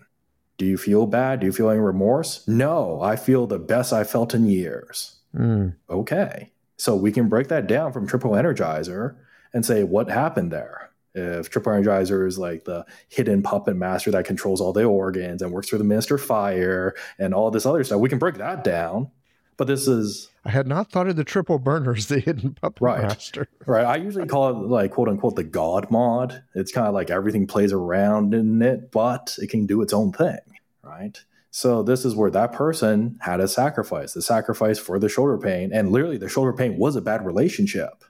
[0.58, 1.40] Do you feel bad?
[1.40, 2.48] Do you feel any remorse?
[2.48, 5.16] No, I feel the best I felt in years.
[5.36, 5.76] Mm.
[5.90, 6.52] Okay.
[6.78, 9.16] So we can break that down from Triple Energizer
[9.54, 10.92] and say, what happened there?
[11.14, 15.52] If Triple Energizer is like the hidden puppet master that controls all the organs and
[15.52, 18.64] works for the Minister of Fire and all this other stuff, we can break that
[18.64, 19.12] down.
[19.56, 23.02] But this is I had not thought of the triple burners, the hidden puppet right,
[23.04, 23.48] master.
[23.66, 23.86] Right.
[23.86, 26.44] I usually call it like quote unquote the God mod.
[26.56, 30.12] It's kind of like everything plays around in it, but it can do its own
[30.12, 30.40] thing.
[30.82, 31.20] Right.
[31.52, 35.72] So this is where that person had a sacrifice, the sacrifice for the shoulder pain.
[35.72, 38.04] And literally the shoulder pain was a bad relationship.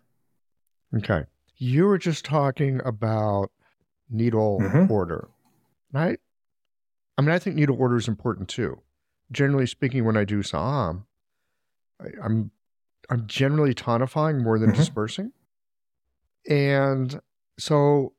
[0.95, 1.25] Okay.
[1.63, 3.49] You were just talking about
[4.09, 4.91] needle mm-hmm.
[4.91, 5.29] order.
[5.93, 6.19] right?
[7.17, 8.81] I, mean, I think needle order is important too.
[9.31, 11.05] Generally speaking, when I do Sa'am,
[12.01, 12.51] I, I'm
[13.09, 14.75] I'm generally tonifying more than Mhm.
[14.75, 15.31] dispersing.
[16.49, 17.21] And
[17.59, 18.13] so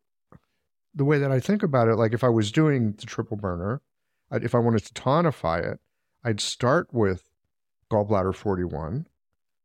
[0.95, 3.81] the way that I think about it, like if I was doing the triple burner,
[4.31, 5.81] I'd, if I wanted to tonify it,
[6.23, 7.25] I'd start with
[7.91, 9.07] gallbladder 41,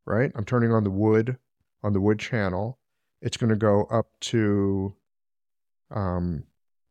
[0.06, 0.32] right?
[0.36, 1.38] I'm turning on the wood
[1.84, 2.79] on the wood channel.
[3.22, 4.96] It's going to go up to
[5.92, 6.44] um,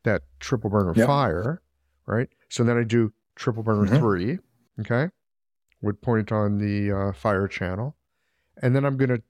[0.04, 1.06] that triple burner Yep.
[1.06, 1.62] fire,
[2.06, 2.28] right?
[2.48, 3.98] So then I do triple burner Mhm.
[3.98, 4.38] three,
[4.80, 5.10] okay?
[5.80, 7.96] Wood point on the uh, fire channel.
[8.60, 9.22] And then I'm going to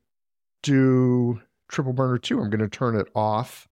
[0.62, 2.40] do triple burner two.
[2.40, 3.68] I'm going to turn it off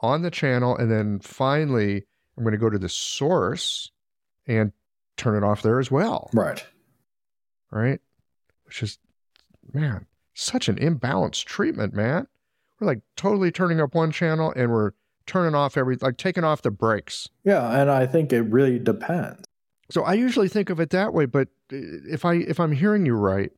[0.00, 0.76] on the channel.
[0.76, 3.90] And then finally, I'm going to go to the source
[4.46, 4.72] and
[5.16, 6.64] turn it off there as well, Right.
[7.70, 8.00] right?
[8.64, 8.98] Which is,
[9.72, 12.26] man, such an imbalanced treatment, man.
[12.78, 14.92] We're like totally turning up one channel and we're
[15.26, 17.28] turning off every, like taking off the brakes.
[17.44, 19.44] Yeah, and I think it really depends.
[19.90, 21.76] So I usually think of it that way, but uh,
[22.10, 23.50] if I if I'm hearing you right,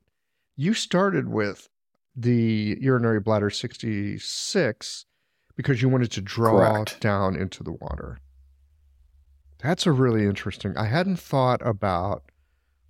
[0.56, 1.68] you started with
[2.14, 5.06] the urinary bladder 66
[5.56, 7.01] because you wanted to draw Correct.
[7.01, 8.18] down into the water.
[9.59, 10.76] That's a really interesting.
[10.76, 12.22] I hadn't thought about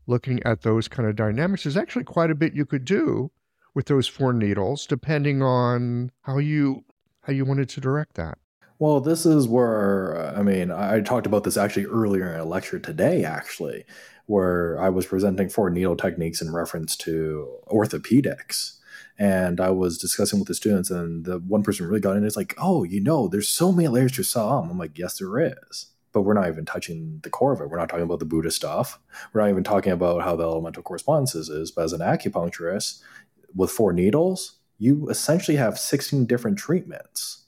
[0.07, 1.65] looking at those kind of dynamics.
[1.65, 3.31] There's actually quite a bit you could do
[3.75, 6.85] with those four needles depending on how you
[7.23, 8.39] how you wanted to direct that.
[8.79, 12.45] Well, this is where uh, I mean, I talked about this actually earlier in a
[12.45, 13.85] lecture today, actually,
[14.27, 18.79] where I was presenting four needle techniques in reference to orthopedics.
[19.19, 22.25] And I was discussing with the students, and the one person really got in.
[22.25, 24.71] It's like, oh, you know, there's so many layers to Sa'am.
[24.71, 25.87] I'm like, yes, there is.
[26.13, 27.69] But we're not even touching the core of it.
[27.69, 28.99] We're not talking about the Buddha stuff.
[29.33, 31.71] We're not even talking about how the elemental correspondences is.
[31.71, 33.03] But as an acupuncturist,
[33.55, 37.45] with four needles, you essentially have 16 different treatments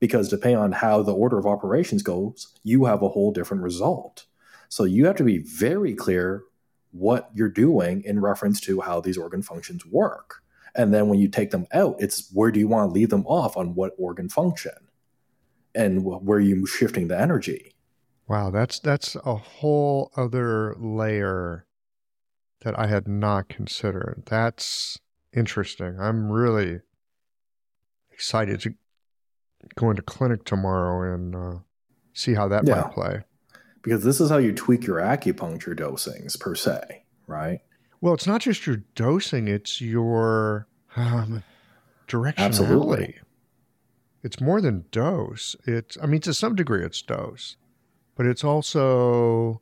[0.00, 4.26] because depending on how the order of operations goes, you have a whole different result.
[4.68, 6.42] So you have to be very clear
[6.90, 10.42] what you're doing in reference to how these organ functions work.
[10.74, 13.26] And then when you take them out, it's where do you want to leave them
[13.26, 14.72] off on what organ function
[15.74, 17.74] and where are you shifting the energy.
[18.28, 21.66] Wow, that's that's a whole other layer
[22.62, 24.22] that I had not considered.
[24.26, 24.98] That's
[25.34, 25.98] interesting.
[26.00, 26.80] I'm really
[28.12, 28.74] excited to
[29.76, 31.58] go into clinic tomorrow and uh,
[32.12, 32.82] see how that Yeah.
[32.82, 33.24] might play.
[33.82, 37.60] Because this is how you tweak your acupuncture dosings per se, right?
[38.00, 40.66] Well, it's not just your dosing; it's your
[40.96, 41.42] um,
[42.08, 42.38] directionality.
[42.38, 43.20] Absolutely.
[44.22, 45.54] It's more than dose.
[45.66, 47.56] It's, I mean, to some degree, it's dose,
[48.16, 49.60] but it's also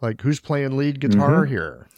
[0.00, 1.48] like who's playing lead guitar Mhm.
[1.48, 1.88] here.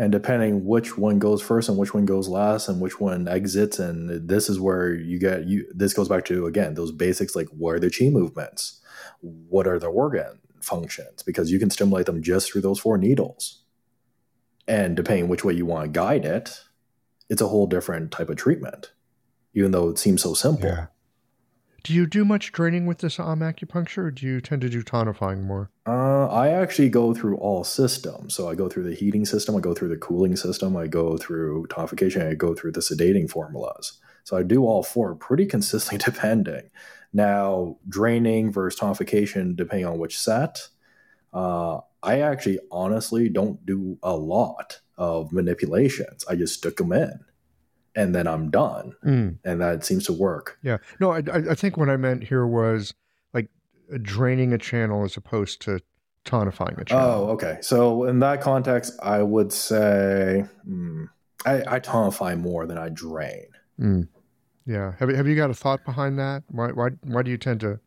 [0.00, 3.78] And depending which one goes first and which one goes last and which one exits
[3.78, 7.48] and this is where you get you this goes back to again those basics like
[7.48, 8.80] what are the chi movements?
[9.20, 11.22] What are the organ functions?
[11.22, 13.62] Because you can stimulate them just through those four needles.
[14.66, 16.62] And depending which way you want to guide it
[17.28, 18.92] it's a whole different type of treatment
[19.54, 20.88] even though it seems so simple
[21.82, 25.44] Do you do much draining with Sa'am acupuncture, or do you tend to do tonifying
[25.44, 25.70] more?
[25.86, 28.34] Uh, I actually go through all systems.
[28.34, 31.16] So I go through the heating system, I go through the cooling system, I go
[31.16, 33.98] through tonification, I go through the sedating formulas.
[34.24, 36.70] So I do all four pretty consistently depending.
[37.12, 40.68] Now, draining versus tonification, depending on which set,
[41.32, 46.24] uh, I actually honestly don't do a lot of manipulations.
[46.28, 47.20] I just stick them in
[47.96, 48.94] and then I'm done.
[49.04, 50.58] Mm, And that seems to work.
[50.62, 50.78] yeah.
[51.00, 52.94] No, I, I think what I meant here was
[53.34, 53.48] like
[54.02, 55.80] draining a channel as opposed to
[56.24, 57.10] tonifying a channel.
[57.28, 57.58] Oh, okay.
[57.62, 61.04] So in that context, I would say hmm,
[61.46, 63.46] I, I tonify more than I drain.
[63.80, 64.08] Mm.
[64.66, 64.92] Yeah.
[64.98, 66.42] Have you, have you got a thought behind that?
[66.48, 67.80] Why why why do you tend to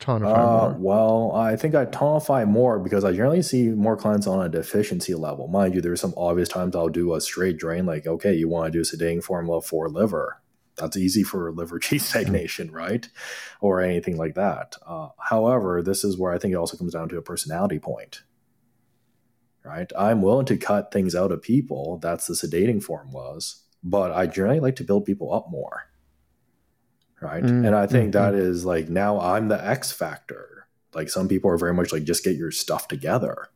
[0.00, 0.76] tonify Uh, more?
[0.78, 5.14] well, I think I tonify more because I generally see more clients on a deficiency
[5.14, 5.48] level.
[5.48, 8.72] Mind you, there's some obvious times I'll do a straight drain, like, okay, you want
[8.72, 10.40] to do a sedating formula for liver.
[10.76, 13.08] That's easy for liver chi stagnation, right?
[13.60, 14.76] Or anything like that.
[14.86, 18.22] Uh, however, this is where I think it also comes down to a personality point,
[19.64, 19.90] right?
[19.98, 21.98] I'm willing to cut things out of people.
[22.02, 25.89] That's the sedating formulas, but I generally like to build people up more
[27.20, 27.42] right?
[27.42, 30.66] Mm, and I think mm, that is like now I'm the X factor.
[30.94, 33.48] Like some people are very much like just get your stuff together.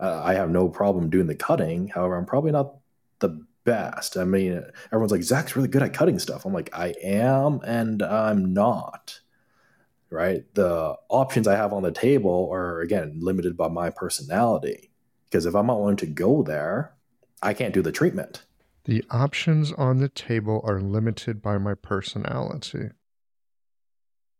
[0.00, 1.88] Uh, I have no problem doing the cutting.
[1.88, 2.74] However, I'm probably not
[3.18, 4.16] the best.
[4.16, 6.44] I mean, everyone's like Zac's really good at cutting stuff.
[6.44, 9.20] I'm like I am, and I'm not.
[10.10, 10.42] Right?
[10.54, 14.90] The options I have on the table are again limited by my personality.
[15.28, 16.94] Because if I'm not willing to go there,
[17.42, 18.42] I can't do the treatment.
[18.88, 22.88] The options on the table are limited by my personality.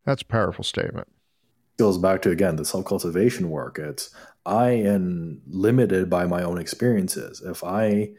[0.07, 1.07] That's a powerful statement.
[1.79, 3.79] goes back to again the self cultivation work.
[3.79, 4.09] It's
[4.47, 7.43] I am limited by my own experiences.
[7.45, 8.13] If I,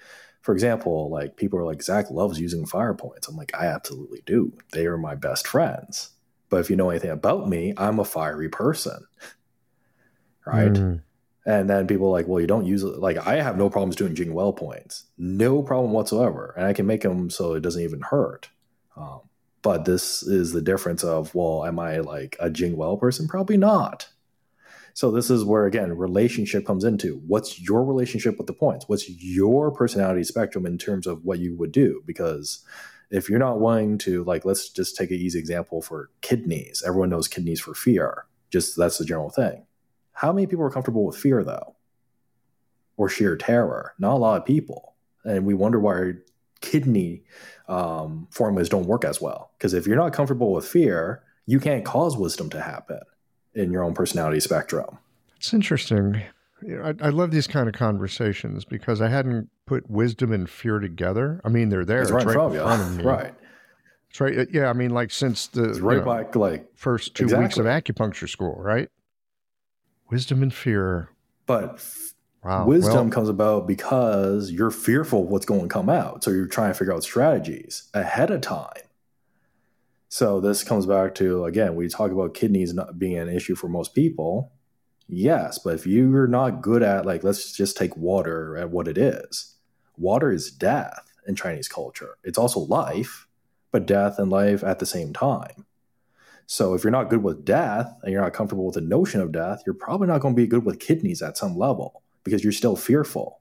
[0.43, 3.27] for example, like people are like Zac loves using fire points.
[3.27, 4.53] I'm like I absolutely do.
[4.71, 6.11] They are my best friends.
[6.49, 9.03] But if you know anything about me, I'm a fiery person,
[10.45, 10.73] right?
[10.73, 11.01] Mm.
[11.49, 12.99] And then people are like, well, you don't use it.
[12.99, 16.85] Like I have no problems doing Jing Well points, no problem whatsoever, and I can
[16.85, 18.49] make them so it doesn't even hurt.
[18.95, 19.21] Um,
[19.63, 23.27] but this is the difference of, well, am I like a Jing Well person?
[23.27, 24.09] Probably not.
[24.93, 28.87] So this is where again relationship comes into what's your relationship with the points?
[28.87, 32.03] What's your personality spectrum in terms of what you would do?
[32.05, 32.63] Because
[33.09, 36.83] if you're not willing to like let's just take an easy example for kidneys.
[36.85, 38.25] Everyone knows kidneys for fear.
[38.51, 39.65] Just that's the general thing.
[40.19, 41.75] How many people are comfortable with fear though?
[42.97, 43.93] Or sheer terror?
[43.99, 44.95] Not a lot of people.
[45.23, 46.15] And we wonder why
[46.59, 47.23] kidney
[47.69, 49.51] um, formulas don't work as well.
[49.57, 52.99] Because if you're not comfortable with fear, you can't cause wisdom to happen
[53.53, 54.97] in your own personality spectrum.
[55.37, 56.21] It's interesting.
[56.83, 61.39] I, I, love these kind of conversations because I hadn't put wisdom and fear together.
[61.45, 62.01] I mean, they're there.
[62.01, 63.03] It's, it's right, right in front of me.
[63.05, 63.33] Right.
[64.09, 64.49] It's right.
[64.51, 64.69] Yeah.
[64.69, 67.45] I mean, like since the it's right back, like first two exactly.
[67.45, 68.89] weeks of acupuncture school, right?
[70.09, 71.09] Wisdom and fear.
[71.45, 71.79] But
[72.43, 72.65] Wow.
[72.65, 76.23] Wisdom well, comes about because you're fearful of what's going to come out.
[76.23, 78.83] So you're trying to figure out strategies ahead of time.
[80.07, 83.67] So this comes back to again, we talk about kidneys not being an issue for
[83.67, 84.53] most people.
[85.07, 88.97] Yes, but if you're not good at like let's just take water at what it
[88.97, 89.55] is.
[89.97, 92.17] Water is death in Chinese culture.
[92.23, 93.27] It's also life,
[93.71, 95.65] but death and life at the same time.
[96.51, 99.31] So if you're not good with death and you're not comfortable with the notion of
[99.31, 102.51] death, you're probably not going to be good with kidneys at some level because you're
[102.51, 103.39] still fearful.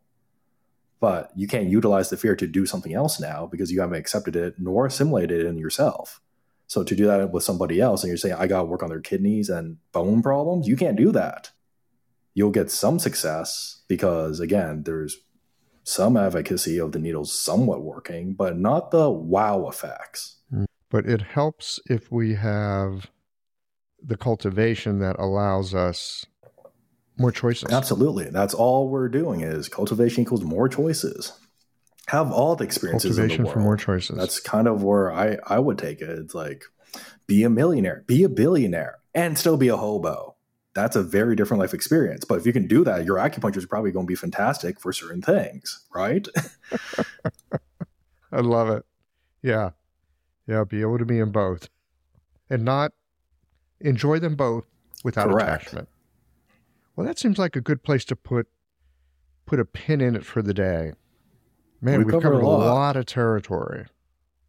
[1.00, 4.36] But you can't utilize the fear to do something else now because you haven't accepted
[4.36, 6.20] it nor assimilated it in yourself.
[6.66, 8.90] So to do that with somebody else and you're saying, I got to work on
[8.90, 11.50] their kidneys and bone problems, you can't do that.
[12.34, 15.16] You'll get some success because, again, there's
[15.82, 20.36] some advocacy of the needles somewhat working, but not the wow effects.
[20.52, 20.67] Mm.
[20.90, 23.10] But it helps if we have
[24.02, 26.24] the cultivation that allows us
[27.18, 27.70] more choices.
[27.70, 28.30] Absolutely.
[28.30, 31.32] That's all we're doing is cultivation equals more choices.
[32.06, 34.16] Have all the experiences cultivation the for more choices.
[34.16, 36.08] That's kind of where I, I would take it.
[36.08, 36.64] It's like
[37.26, 40.36] be a millionaire, be a billionaire, and still be a hobo.
[40.74, 42.24] That's a very different life experience.
[42.24, 44.92] But if you can do that, your acupuncture is probably going to be fantastic for
[44.92, 46.26] certain things, right?
[48.32, 48.84] I love it.
[49.42, 49.70] Yeah.
[50.48, 50.64] Yeah.
[50.64, 51.68] Be able to be in both
[52.50, 52.92] and not
[53.80, 54.64] enjoy them both
[55.04, 55.62] without Correct.
[55.62, 55.88] attachment.
[56.96, 58.48] Well, that seems like a good place to put
[59.46, 60.92] put a pin in it for the day.
[61.80, 62.74] Man, we we've covered, covered a, lot.
[62.74, 62.96] lot.
[62.96, 63.86] of territory.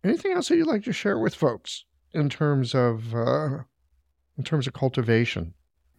[0.04, 3.60] Anything else that you'd like to share with folks in terms of uh,
[4.38, 5.54] in terms of cultivation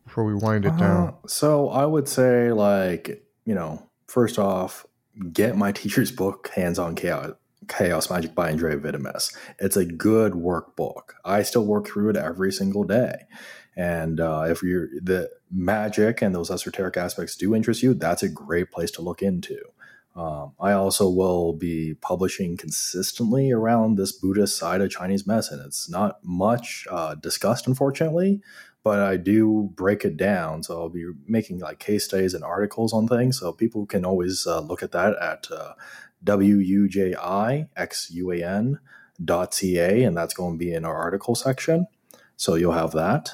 [0.05, 1.15] before we wind it uh, down?
[1.27, 4.87] So I would say, like you know, first off,
[5.33, 7.33] get my teacher's book, Hands on Chaos,
[7.69, 9.37] Chaos Magic by Andrieh Vitimus.
[9.59, 11.13] It's a good workbook.
[11.25, 13.27] I still work through it every single day.
[13.77, 18.29] And uh, if you're the magic and those esoteric aspects do interest you, that's a
[18.29, 19.59] great place to look into.
[20.17, 25.63] Um, I also will be publishing consistently around this Buddhist side of Chinese medicine.
[25.65, 28.43] It's not much uh, discussed, unfortunately,
[28.83, 30.63] but I do break it down.
[30.65, 33.39] So I'll be making like case studies and articles on things.
[33.39, 35.75] So people can always uh, look at that at uh,
[36.25, 38.79] W-U-J-I-X-U-A-N
[39.23, 41.87] dot ca, and that's going to be in our article section.
[42.37, 43.31] So you'll have that.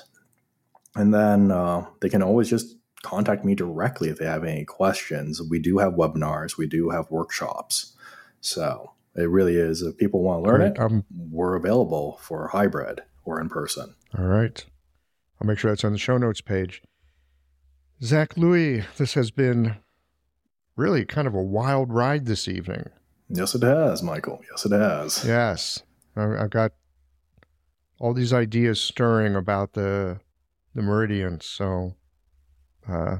[0.94, 5.40] And then uh, they can always just contact me directly if they have any questions.
[5.42, 7.94] We do have webinars, we do have workshops.
[8.40, 9.82] So it really is.
[9.82, 10.72] If people want to learn Great.
[10.72, 13.94] it, um, we're available for hybrid or in person.
[14.18, 14.64] All right.
[15.40, 16.82] I'll make sure that's on the show notes page.
[18.02, 19.76] Zac Lui, this has been
[20.76, 22.90] really kind of a wild ride this evening.
[23.28, 24.40] Yes, it has, Michael.
[24.50, 25.24] Yes, it has.
[25.26, 25.82] Yes.
[26.16, 26.72] I've got
[27.98, 30.20] all these ideas stirring about the
[30.74, 31.46] the meridians.
[31.46, 31.94] So,
[32.88, 33.16] uh,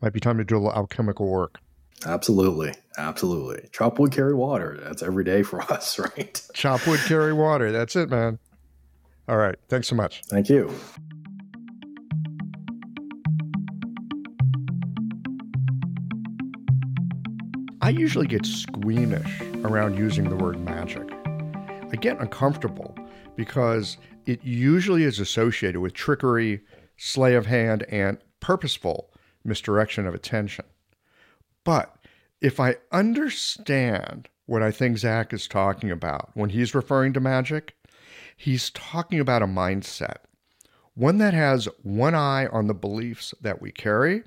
[0.00, 1.58] might be time to do a little alchemical work.
[2.06, 2.74] Absolutely.
[2.96, 3.68] Absolutely.
[3.72, 4.78] Chop wood, carry water.
[4.82, 6.40] That's every day for us, right?
[6.54, 7.70] Chop wood, carry water.
[7.72, 8.38] That's it, man.
[9.28, 9.56] All right.
[9.68, 10.22] Thanks so much.
[10.26, 10.72] Thank you.
[17.88, 21.10] I usually get squeamish around using the word magic.
[21.90, 22.94] I get uncomfortable
[23.34, 23.96] because
[24.26, 26.60] it usually is associated with trickery,
[26.98, 29.10] sleight of hand, and purposeful
[29.42, 30.66] misdirection of attention.
[31.64, 31.96] But
[32.42, 37.74] if I understand what I think Zac is talking about when he's referring to magic,
[38.36, 40.18] he's talking about a mindset,
[40.92, 44.24] one that has one eye on the beliefs that we carry,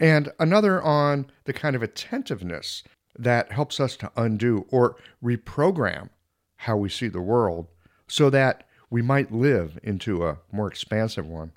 [0.00, 2.82] and another on the kind of attentiveness
[3.18, 6.10] that helps us to undo or reprogram
[6.56, 7.66] how we see the world
[8.06, 11.52] so that we might live into a more expansive one.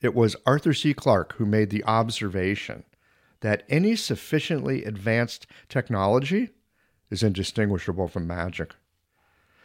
[0.00, 0.94] It was Arthur C.
[0.94, 2.84] Clarke who made the observation
[3.40, 6.50] that any sufficiently advanced technology
[7.10, 8.74] is indistinguishable from magic.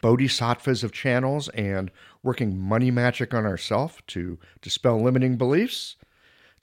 [0.00, 1.90] Bodhisattvas of channels and
[2.22, 5.96] working money magic on ourselves to dispel limiting beliefs?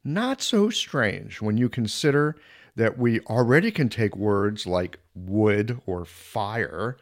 [0.03, 2.35] Not so strange when you consider
[2.75, 6.97] that we already can take words like wood or fire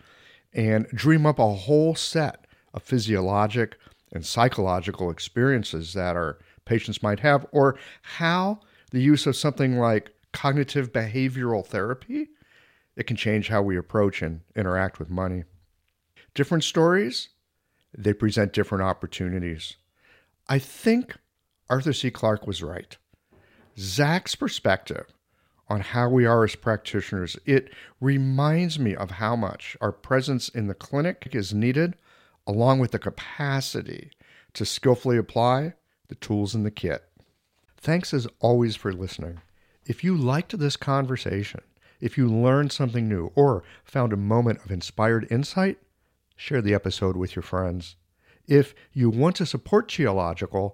[0.54, 3.78] and dream up a whole set of physiologic
[4.12, 8.60] and psychological experiences that our patients might have, or how
[8.92, 12.30] the use of something like cognitive behavioral therapy
[12.96, 15.44] it can change how we approach and interact with money.
[16.34, 17.30] Different stories,
[17.98, 19.78] they present different opportunities.
[20.50, 21.16] I think
[21.72, 22.12] Arthur C.
[22.12, 22.98] Clarke was right.
[23.80, 25.06] Zac's perspective
[25.70, 27.70] on how we are as practitioners, it
[28.02, 31.96] reminds me of how much our presence in the clinic is needed,
[32.46, 34.12] along with the capacity
[34.54, 35.74] to skillfully apply
[36.10, 37.06] the tools in the kit.
[37.78, 39.40] Thanks as always for listening.
[39.86, 41.62] If you liked this conversation,
[42.02, 45.78] if you learned something new or found a moment of inspired insight,
[46.36, 47.96] share the episode with your friends.
[48.46, 50.74] If you want to support Qiological,